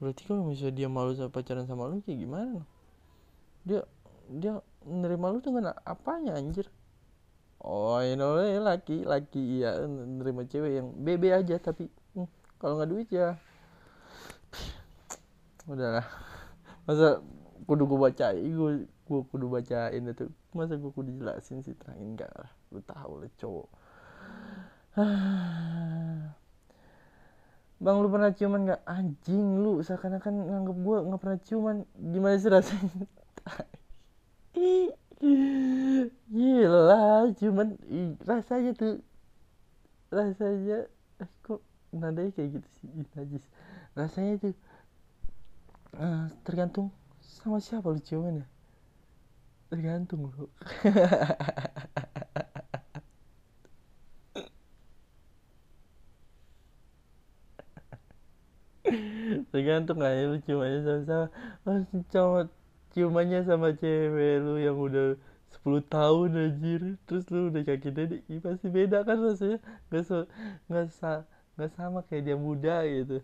Berarti 0.00 0.22
kalau 0.24 0.48
misalnya 0.48 0.74
dia 0.74 0.88
malu 0.88 1.12
sama 1.12 1.28
pacaran 1.28 1.68
sama 1.68 1.88
lu 1.88 2.00
kayak 2.00 2.20
gimana? 2.24 2.64
Dia 3.66 3.84
dia 4.30 4.60
nerima 4.86 5.28
lu 5.28 5.44
dengan 5.44 5.76
apanya 5.84 6.38
anjir? 6.38 6.68
Oh 7.60 8.00
ini 8.00 8.16
know 8.16 8.40
laki 8.40 9.04
laki 9.04 9.60
iya 9.60 9.84
nerima 9.84 10.48
cewek 10.48 10.80
yang 10.80 10.88
bebe 10.96 11.28
aja 11.28 11.60
tapi 11.60 11.92
hmm, 12.16 12.28
kalau 12.56 12.80
nggak 12.80 12.90
duit 12.90 13.08
ya. 13.12 13.36
Udahlah. 15.68 16.06
Masa 16.88 17.20
kudu 17.68 17.84
gue 17.84 17.98
bacain 18.00 18.40
gue 18.40 18.88
gue 18.88 19.20
kudu 19.28 19.46
bacain 19.52 20.00
itu. 20.00 20.32
Masa 20.56 20.80
gue 20.80 20.88
kudu 20.88 21.12
jelasin 21.20 21.60
sih 21.60 21.76
terangin 21.76 22.16
enggak 22.16 22.32
lah 22.32 22.50
lu 22.70 22.80
tahu 22.86 23.12
lah 23.18 23.30
cowok 23.34 23.68
Bang 27.80 27.96
lu 28.04 28.08
pernah 28.12 28.30
ciuman 28.36 28.68
gak? 28.68 28.80
Anjing 28.84 29.46
lu 29.64 29.80
seakan-akan 29.80 30.34
nganggep 30.52 30.76
gue 30.84 30.96
gak 31.10 31.20
pernah 31.22 31.38
ciuman. 31.46 31.76
Gimana 31.96 32.36
sih 32.36 32.50
rasanya? 32.52 33.06
Gila 36.30 37.28
cuman 37.40 37.68
rasanya 38.24 38.72
tuh 38.76 39.00
Rasanya 40.10 40.90
eh, 41.22 41.30
Kok 41.46 41.60
nadanya 41.94 42.30
kayak 42.34 42.50
gitu 42.58 42.68
sih? 42.82 42.88
Najis. 43.14 43.44
Rasanya 43.94 44.32
tuh 44.42 44.54
uh, 45.96 46.26
Tergantung 46.42 46.90
sama 47.22 47.62
siapa 47.62 47.88
lu 47.94 48.00
ciuman 48.02 48.42
ya. 48.42 48.46
Tergantung 49.70 50.28
lu 50.34 50.46
tergantung 59.50 59.98
lah 60.02 60.12
ya 60.14 60.22
lu 60.30 60.36
ciumannya 60.46 60.80
sama 60.86 61.00
sama 61.06 61.26
oh, 61.68 62.02
cowok 62.10 62.44
ciumannya 62.94 63.40
sama 63.46 63.68
cewek 63.74 64.34
lu 64.42 64.54
yang 64.58 64.78
udah 64.78 65.18
10 65.50 65.82
tahun 65.90 66.30
anjir. 66.38 66.82
Terus 67.06 67.24
lu 67.34 67.50
udah 67.50 67.62
kaki 67.66 67.90
dedek 67.90 68.22
pasti 68.42 68.66
beda 68.70 69.02
kan 69.02 69.18
rasanya 69.18 69.58
nggak 69.90 70.02
so 70.06 70.26
nggak 70.70 70.86
sa 70.94 71.26
nggak 71.58 71.70
sama 71.74 71.98
kayak 72.06 72.22
dia 72.26 72.36
muda 72.38 72.86
gitu. 72.86 73.18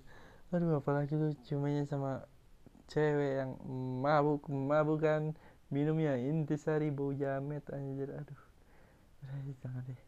Aduh 0.50 0.78
apalagi 0.82 1.14
lu 1.14 1.34
ciumannya 1.46 1.86
sama 1.86 2.26
cewek 2.90 3.42
yang 3.42 3.50
mabuk 4.02 4.46
mabukan 4.50 5.34
minumnya 5.70 6.14
intisari 6.18 6.90
bau 6.94 7.14
jamet 7.14 7.62
anjir 7.70 8.10
aduh. 8.14 8.42
Jangan 9.62 9.82
deh. 9.86 10.00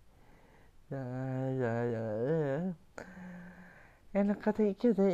Jangan 0.88 1.48
jangan, 1.58 1.86
jangan. 1.92 2.62
Enak 4.16 4.38
kata 4.40 4.72
kita 4.76 5.04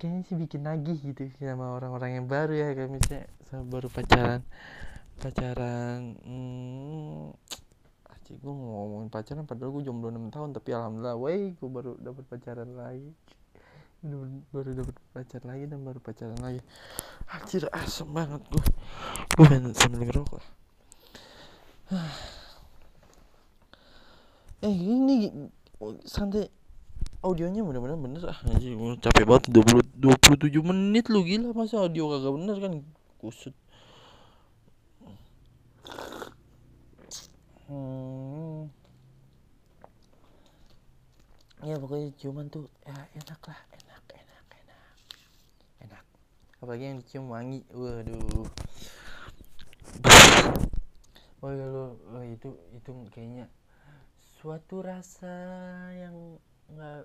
kayaknya 0.00 0.24
sih 0.24 0.36
bikin 0.36 0.64
nagih 0.64 0.96
gitu 1.00 1.28
sama 1.36 1.76
orang-orang 1.76 2.22
yang 2.22 2.26
baru 2.26 2.52
ya 2.56 2.68
kayak 2.72 2.90
misalnya 2.90 3.24
sama 3.48 3.64
baru 3.68 3.88
pacaran 3.92 4.40
pacaran 5.20 6.16
hmm, 6.24 7.34
Aci 8.28 8.36
gue 8.44 8.52
ngomongin 8.52 9.08
pacaran 9.08 9.48
padahal 9.48 9.72
gue 9.72 9.88
jomblo 9.88 10.12
6 10.12 10.28
tahun 10.28 10.52
tapi 10.52 10.76
alhamdulillah 10.76 11.16
woi 11.16 11.56
gue 11.56 11.68
baru 11.72 11.96
dapat 11.96 12.28
pacaran 12.28 12.76
lagi. 12.76 13.08
Baru 14.52 14.76
dapat 14.76 14.94
pacar 15.16 15.42
lagi 15.48 15.64
dan 15.64 15.80
baru 15.80 15.96
pacaran 15.96 16.36
lagi. 16.44 16.60
Anjir 17.32 17.72
asem 17.72 18.04
banget 18.12 18.44
gue 18.52 18.64
gue 19.32 19.44
pengen 19.48 19.72
sambil 19.72 20.04
ngerokok. 20.04 20.44
Eh 24.58 24.74
ini 24.74 25.30
santai 26.02 26.50
audionya 27.22 27.62
bener-bener 27.66 27.98
bener 27.98 28.22
ah. 28.30 28.38
Anjir 28.46 28.74
capek 29.02 29.24
banget 29.26 29.50
20 29.50 29.98
27 29.98 30.50
menit 30.62 31.10
lu 31.10 31.26
gila. 31.26 31.54
Masa 31.54 31.82
audio 31.82 32.10
kagak 32.10 32.32
bener 32.34 32.56
kan? 32.62 32.72
Kusut. 33.18 33.54
Hmm. 37.68 38.72
ya 41.58 41.76
pokoknya 41.76 42.16
cuman 42.16 42.48
tuh 42.48 42.64
ya 42.80 42.96
enak 43.12 43.40
lah 43.44 43.60
apalagi 46.58 46.90
yang 46.90 46.98
dicium 46.98 47.26
wangi 47.30 47.62
waduh. 47.70 48.50
Oh 51.38 51.54
ya 51.54 51.66
lo, 51.70 51.94
lo 52.10 52.20
itu 52.26 52.50
itu 52.74 52.90
kayaknya 53.14 53.46
suatu 54.42 54.82
rasa 54.82 55.30
yang 55.94 56.42
nggak 56.68 57.00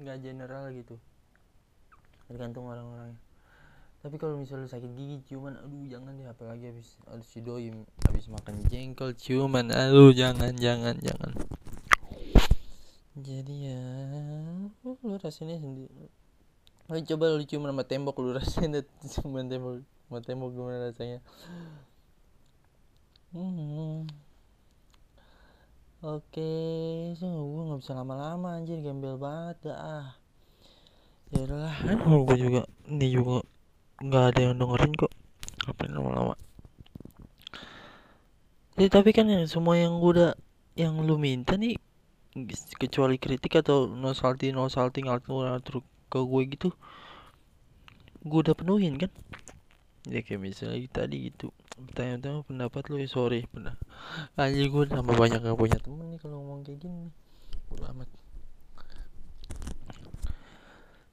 nggak 0.00 0.16
general 0.22 0.64
gitu 0.70 0.96
tergantung 2.30 2.66
orang-orangnya 2.70 3.18
tapi 4.00 4.16
kalau 4.16 4.40
misalnya 4.40 4.70
sakit 4.70 4.90
gigi 4.96 5.20
ciuman 5.28 5.60
aduh 5.60 5.84
jangan 5.84 6.16
deh 6.16 6.24
apalagi 6.24 6.72
habis 6.72 6.96
habis 7.04 7.28
si 7.28 7.44
doi 7.44 7.68
habis 8.08 8.26
makan 8.32 8.64
jengkol 8.72 9.12
ciuman 9.12 9.68
aduh 9.68 10.14
jangan 10.14 10.56
jangan 10.56 10.96
jangan 11.04 11.32
jadi 13.20 13.76
ya 13.76 13.82
lu 14.86 15.14
rasanya 15.20 15.60
sendiri 15.60 16.08
Oh, 16.90 16.98
coba 16.98 17.38
lu 17.38 17.46
cium 17.46 17.62
sama 17.62 17.86
tembok 17.86 18.18
lu 18.18 18.34
rasain 18.34 18.66
deh 18.66 18.82
ciuman 19.14 19.46
tembok 19.46 19.86
sama 20.10 20.18
tembok 20.26 20.50
gimana 20.50 20.90
rasanya. 20.90 21.22
Hmm. 23.30 23.79
Oke, 26.00 26.48
so 27.20 27.28
gue 27.28 27.62
nggak 27.68 27.80
bisa 27.84 27.92
lama-lama 27.92 28.56
anjir 28.56 28.80
gembel 28.80 29.20
banget 29.20 29.68
dah. 29.68 29.76
Ah. 29.76 30.08
Ya 31.28 31.44
udahlah, 31.44 31.76
oh, 32.08 32.24
gue 32.24 32.40
juga 32.40 32.64
ini 32.88 33.12
juga 33.12 33.44
nggak 34.00 34.24
ada 34.32 34.40
yang 34.48 34.56
dengerin 34.56 34.96
kok. 34.96 35.12
Ngapain 35.60 35.92
lama-lama? 35.92 36.34
Ya, 38.80 38.88
tapi 38.88 39.12
kan 39.12 39.28
ya, 39.28 39.44
semua 39.44 39.76
yang 39.76 40.00
gue 40.00 40.10
udah 40.16 40.32
yang 40.72 40.96
lu 41.04 41.20
minta 41.20 41.60
nih 41.60 41.76
kecuali 42.80 43.20
kritik 43.20 43.60
atau 43.60 43.84
no 43.92 44.16
salting 44.16 44.56
no 44.56 44.72
salting 44.72 45.04
ngatur 45.04 45.52
ngatur 45.52 45.84
ke 46.08 46.18
gue 46.22 46.42
gitu 46.56 46.68
gue 48.24 48.38
udah 48.40 48.56
penuhin 48.56 48.96
kan 48.96 49.10
ya 50.08 50.24
kayak 50.24 50.40
misalnya 50.40 50.80
tadi 50.88 51.28
gitu 51.28 51.52
pertanyaan 51.88 52.44
pendapat 52.44 52.82
lu? 52.92 53.00
Ya 53.00 53.08
sorry 53.08 53.46
pernah 53.48 53.76
aja 54.36 54.64
gue 54.64 54.84
tambah 54.88 55.14
banyak 55.16 55.40
gak 55.40 55.56
punya 55.56 55.78
temen 55.80 56.12
nih 56.12 56.20
kalau 56.20 56.42
ngomong 56.42 56.66
kayak 56.66 56.80
gini 56.84 57.08
udah 57.70 57.92
amat. 57.94 58.08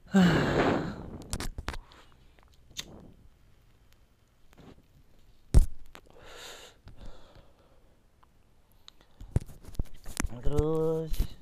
Terus 10.48 11.37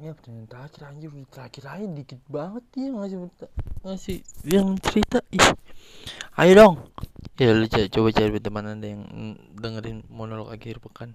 ya 0.00 0.16
pertanyaan 0.16 0.48
terakhir 0.48 0.80
anjir. 0.88 1.10
Terakhir 1.28 1.64
aja 1.68 1.86
dikit 1.86 2.20
banget 2.32 2.64
dia 2.72 2.88
ngasih 2.88 3.18
ngasih 3.84 4.18
yang 4.48 4.76
cerita 4.80 5.20
ih. 5.28 5.44
Ayo 6.40 6.52
dong. 6.56 6.74
Ya 7.36 7.52
lu 7.52 7.68
coba 7.68 8.08
cari 8.12 8.40
teman 8.40 8.64
anda 8.68 8.88
yang 8.88 9.04
dengerin 9.56 10.04
monolog 10.08 10.48
akhir 10.52 10.80
pekan. 10.80 11.12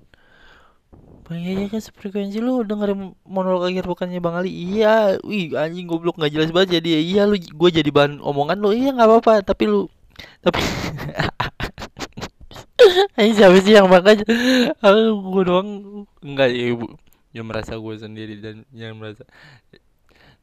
Bang 1.26 1.42
aja 1.42 1.66
kan 1.74 1.82
sefrekuensi 1.82 2.38
lu 2.38 2.62
dengerin 2.62 3.18
monolog 3.26 3.66
akhir 3.66 3.90
pekannya 3.90 4.22
Bang 4.22 4.38
Ali. 4.38 4.54
Iya, 4.54 5.18
wih 5.26 5.58
anjing 5.58 5.90
goblok 5.90 6.22
nggak 6.22 6.34
jelas 6.34 6.50
banget 6.54 6.82
jadi. 6.82 7.02
Iya 7.02 7.22
lu 7.26 7.42
gue 7.42 7.70
jadi 7.74 7.90
bahan 7.90 8.22
omongan 8.22 8.62
lu. 8.62 8.70
Iya 8.70 8.94
nggak 8.94 9.10
apa-apa 9.10 9.42
tapi 9.42 9.66
lu 9.66 9.90
Tapi 10.46 10.62
Ini 13.18 13.32
siapa 13.34 13.58
sih 13.64 13.74
yang 13.74 13.90
makanya 13.90 14.28
Aku 14.86 15.26
gue 15.34 15.44
doang. 15.50 15.70
Enggak 16.22 16.54
ya 16.54 16.78
ibu 16.78 16.94
yang 17.36 17.52
merasa 17.52 17.76
gue 17.76 17.96
sendiri 18.00 18.40
dan 18.40 18.64
yang 18.72 18.96
merasa 18.96 19.28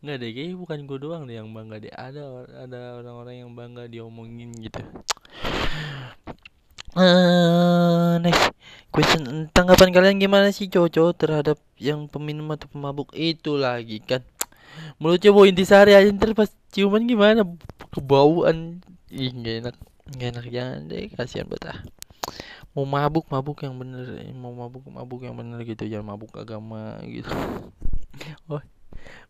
nggak 0.05 0.17
deh 0.21 0.31
kayaknya 0.37 0.57
bukan 0.61 0.79
gue 0.85 0.99
doang 1.01 1.25
deh 1.25 1.41
yang 1.41 1.49
bangga 1.57 1.81
deh. 1.81 1.95
Ada 1.95 2.23
ada 2.69 2.81
orang-orang 3.01 3.47
yang 3.47 3.51
bangga 3.57 3.89
diomongin 3.89 4.53
gitu. 4.61 4.83
Uh, 6.93 8.21
next 8.21 8.53
question. 8.93 9.49
Tanggapan 9.57 9.89
kalian 9.97 10.21
gimana 10.21 10.53
sih 10.53 10.69
cowok-cowok 10.69 11.13
terhadap 11.17 11.57
yang 11.81 12.05
peminum 12.13 12.53
atau 12.53 12.69
pemabuk? 12.69 13.09
Itu 13.17 13.57
lagi 13.57 14.05
kan. 14.05 14.21
Mulutnya 15.01 15.33
bau 15.33 15.49
intisari 15.49 15.97
aja 15.97 16.13
ntar 16.13 16.37
pas 16.37 16.53
ciuman 16.75 17.09
gimana? 17.09 17.49
Kebauan. 17.95 18.85
Ih 19.09 19.33
gak 19.33 19.55
enak. 19.65 19.77
Gak 20.13 20.29
enak 20.37 20.47
jangan 20.53 20.81
deh 20.93 21.09
kasihan 21.17 21.49
betah 21.49 21.81
mau 22.73 22.85
mabuk 22.89 23.29
mabuk 23.29 23.65
yang 23.65 23.77
bener 23.77 24.33
mau 24.33 24.53
mabuk 24.57 24.85
mabuk 24.89 25.21
yang 25.25 25.37
bener 25.37 25.61
gitu. 25.65 25.85
Jangan 25.85 26.17
mabuk 26.17 26.33
agama 26.37 27.01
gitu. 27.07 27.29
Oh. 28.47 28.61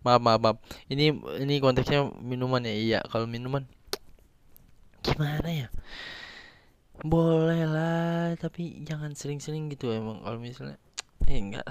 Maaf 0.03 0.21
maaf 0.21 0.41
maaf. 0.43 0.57
Ini 0.91 1.15
ini 1.39 1.63
konteksnya 1.63 2.11
minuman 2.19 2.67
ya? 2.67 2.75
Iya 2.75 3.01
kalau 3.07 3.31
minuman. 3.31 3.65
Gimana 5.07 5.49
ya? 5.49 5.69
Boleh 7.03 7.63
lah 7.67 8.35
tapi 8.37 8.83
jangan 8.83 9.15
sering-sering 9.15 9.71
gitu 9.71 9.95
emang. 9.95 10.21
Kalau 10.27 10.39
misalnya 10.43 10.77
eh 11.31 11.39
enggak 11.39 11.67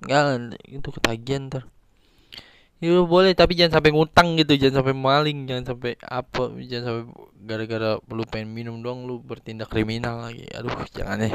enggak 0.00 0.56
itu 0.64 0.88
ketagihan 0.90 1.52
ter 1.52 1.68
Ya 2.84 3.00
boleh 3.00 3.32
tapi 3.32 3.56
jangan 3.56 3.80
sampai 3.80 3.96
ngutang 3.96 4.36
gitu, 4.36 4.60
jangan 4.60 4.84
sampai 4.84 4.92
maling, 4.92 5.48
jangan 5.48 5.72
sampai 5.72 5.96
apa, 6.04 6.52
jangan 6.68 6.84
sampai 6.84 7.04
gara-gara 7.48 7.96
lu 8.12 8.24
pengen 8.28 8.52
minum 8.52 8.76
doang 8.84 9.08
lu 9.08 9.24
bertindak 9.24 9.72
kriminal 9.72 10.28
lagi. 10.28 10.44
Aduh, 10.52 10.84
jangan 10.92 11.24
deh. 11.24 11.32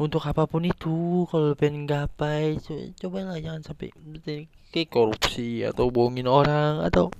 Untuk 0.00 0.24
apa 0.24 0.48
pun 0.48 0.64
itu, 0.64 1.28
kalau 1.28 1.52
pengen 1.52 1.84
gapai, 1.84 2.56
coba 2.96 3.28
lah 3.28 3.36
jangan 3.36 3.60
sampai 3.60 3.92
kayak 4.70 4.88
korupsi 4.88 5.66
atau 5.66 5.90
bohongin 5.90 6.30
orang 6.30 6.80
atau 6.86 7.10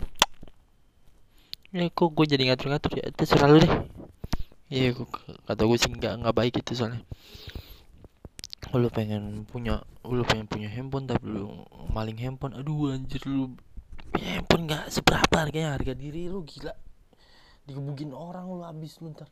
ya 1.74 1.86
kok 1.90 2.14
gue 2.14 2.26
jadi 2.26 2.50
ngatur-ngatur 2.50 2.98
ya 2.98 3.04
itu 3.10 3.24
selalu 3.26 3.66
deh 3.66 3.72
iya 4.70 4.90
kata 5.46 5.62
gue 5.66 5.78
sih 5.78 5.90
nggak 5.90 6.14
nggak 6.22 6.34
baik 6.34 6.54
itu 6.62 6.74
soalnya 6.74 7.02
lu 8.78 8.86
pengen 8.86 9.42
punya 9.50 9.82
lu 10.06 10.22
pengen 10.22 10.46
punya 10.46 10.70
handphone 10.70 11.10
tapi 11.10 11.26
lu 11.26 11.66
maling 11.90 12.18
handphone. 12.20 12.54
Aduh 12.54 12.94
anjir 12.94 13.18
lu 13.26 13.58
ya 14.14 14.38
handphone 14.38 14.70
nggak 14.70 14.94
seberapa 14.94 15.34
harganya? 15.34 15.74
Harga 15.74 15.98
diri 15.98 16.30
lu 16.30 16.46
gila. 16.46 16.70
Digebukin 17.66 18.14
orang 18.14 18.46
lu 18.46 18.62
habis 18.62 19.02
ntar. 19.02 19.26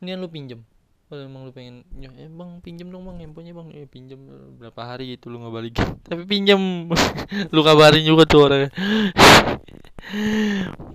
Ini 0.00 0.16
lu 0.16 0.32
pinjem. 0.32 0.64
Kalau 1.08 1.24
emang 1.24 1.48
lu 1.48 1.52
pengen 1.56 1.88
ya 1.96 2.12
eh, 2.20 2.28
bang 2.28 2.60
pinjem 2.60 2.88
dong 2.88 3.04
bang 3.04 3.28
handphonenya 3.28 3.52
bang. 3.52 3.68
Eh 3.76 3.84
pinjem 3.84 4.20
berapa 4.56 4.80
hari 4.80 5.16
gitu 5.16 5.28
lu 5.28 5.44
nggak 5.44 5.52
balik 5.52 5.74
tapi 6.08 6.24
pinjem. 6.24 6.88
Lu 7.54 7.60
kabarin 7.60 8.04
juga 8.04 8.24
tuh 8.24 8.48
orangnya. 8.48 8.72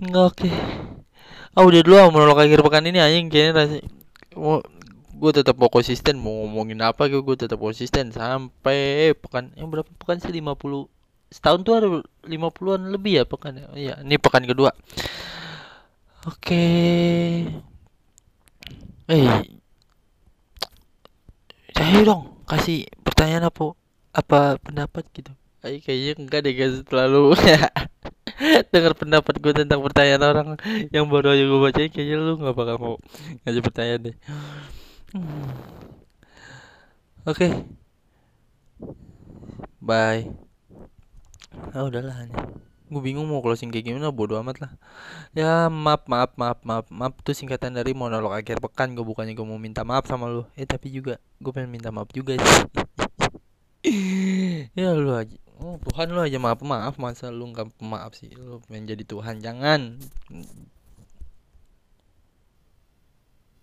Nggak 0.02 0.24
oke. 0.34 0.38
Okay. 0.42 0.54
ah 1.54 1.62
udah 1.62 1.80
dulu 1.86 1.94
ah 2.02 2.10
monolog 2.10 2.42
akhir 2.42 2.66
pekan 2.66 2.90
ini 2.90 2.98
anjing 2.98 3.30
kayaknya 3.30 3.52
rasanya 3.54 3.86
gue 5.14 5.30
tetap 5.34 5.54
mau 5.56 5.70
konsisten 5.70 6.18
mau 6.18 6.44
ngomongin 6.44 6.80
apa 6.82 7.06
gue 7.06 7.22
gue 7.22 7.36
tetap 7.38 7.58
konsisten. 7.58 8.10
Sampai 8.10 9.12
pekan 9.18 9.54
yang 9.58 9.70
berapa 9.70 9.88
pekan 10.00 10.18
sih? 10.20 10.30
50 10.30 10.90
setahun 11.34 11.60
tuh 11.66 11.74
ada 11.74 11.88
50-an 12.26 12.94
lebih 12.94 13.22
ya 13.22 13.24
pekan 13.26 13.58
ya? 13.58 13.66
Iya 13.74 13.94
ini 14.02 14.16
pekan 14.18 14.44
kedua. 14.46 14.70
Oke. 16.24 16.62
Okay. 19.08 19.20
eh. 19.20 19.42
Saya 21.74 22.00
dong 22.06 22.38
kasih 22.46 22.86
pertanyaan 23.02 23.50
apa 23.50 23.74
apa 24.14 24.56
pendapat 24.62 25.04
gitu. 25.10 25.34
Ay, 25.64 25.80
kayaknya 25.80 26.12
enggak 26.20 26.40
deh 26.44 26.54
guys 26.54 26.76
terlalu 26.84 27.32
dengar 28.72 28.92
pendapat 28.98 29.34
gue 29.40 29.52
tentang 29.56 29.80
pertanyaan 29.80 30.22
orang 30.22 30.48
yang 30.92 31.08
baru 31.08 31.32
aja 31.32 31.44
gue 31.48 31.60
baca 31.60 31.80
kayaknya 31.88 32.16
lu 32.20 32.36
nggak 32.36 32.52
bakal 32.52 32.76
mau 32.76 32.94
ngasih 33.46 33.62
pertanyaan 33.64 34.00
deh 34.12 34.16
Hmm. 35.14 35.46
Oke. 37.22 37.46
Okay. 37.46 37.50
Bye. 39.78 40.26
Ah 41.70 41.86
udahlah 41.86 42.26
nih. 42.26 42.34
Gue 42.90 42.98
bingung 42.98 43.30
mau 43.30 43.38
closing 43.38 43.70
kayak 43.70 43.86
gimana 43.86 44.10
bodo 44.10 44.34
amat 44.42 44.58
lah. 44.58 44.72
Ya 45.30 45.70
maaf 45.70 46.10
maaf 46.10 46.34
maaf 46.34 46.58
maaf 46.66 46.90
maaf 46.90 47.14
tuh 47.22 47.30
singkatan 47.30 47.78
dari 47.78 47.94
monolog 47.94 48.34
akhir 48.34 48.58
pekan 48.58 48.98
gue 48.98 49.06
bukannya 49.06 49.38
gue 49.38 49.46
mau 49.46 49.54
minta 49.54 49.86
maaf 49.86 50.10
sama 50.10 50.26
lu. 50.26 50.50
Eh 50.58 50.66
tapi 50.66 50.90
juga 50.90 51.22
gue 51.38 51.52
pengen 51.54 51.70
minta 51.70 51.94
maaf 51.94 52.10
juga 52.10 52.34
sih. 52.34 52.58
ya 54.74 54.98
lu 54.98 55.14
aja. 55.14 55.38
Oh, 55.62 55.78
Tuhan 55.78 56.10
lu 56.10 56.18
aja 56.26 56.42
maaf 56.42 56.58
maaf 56.66 56.98
masa 56.98 57.30
lu 57.30 57.54
nggak 57.54 57.70
maaf 57.78 58.18
sih 58.18 58.34
lu 58.34 58.58
pengen 58.66 58.90
jadi 58.90 59.06
Tuhan 59.06 59.38
jangan 59.38 60.02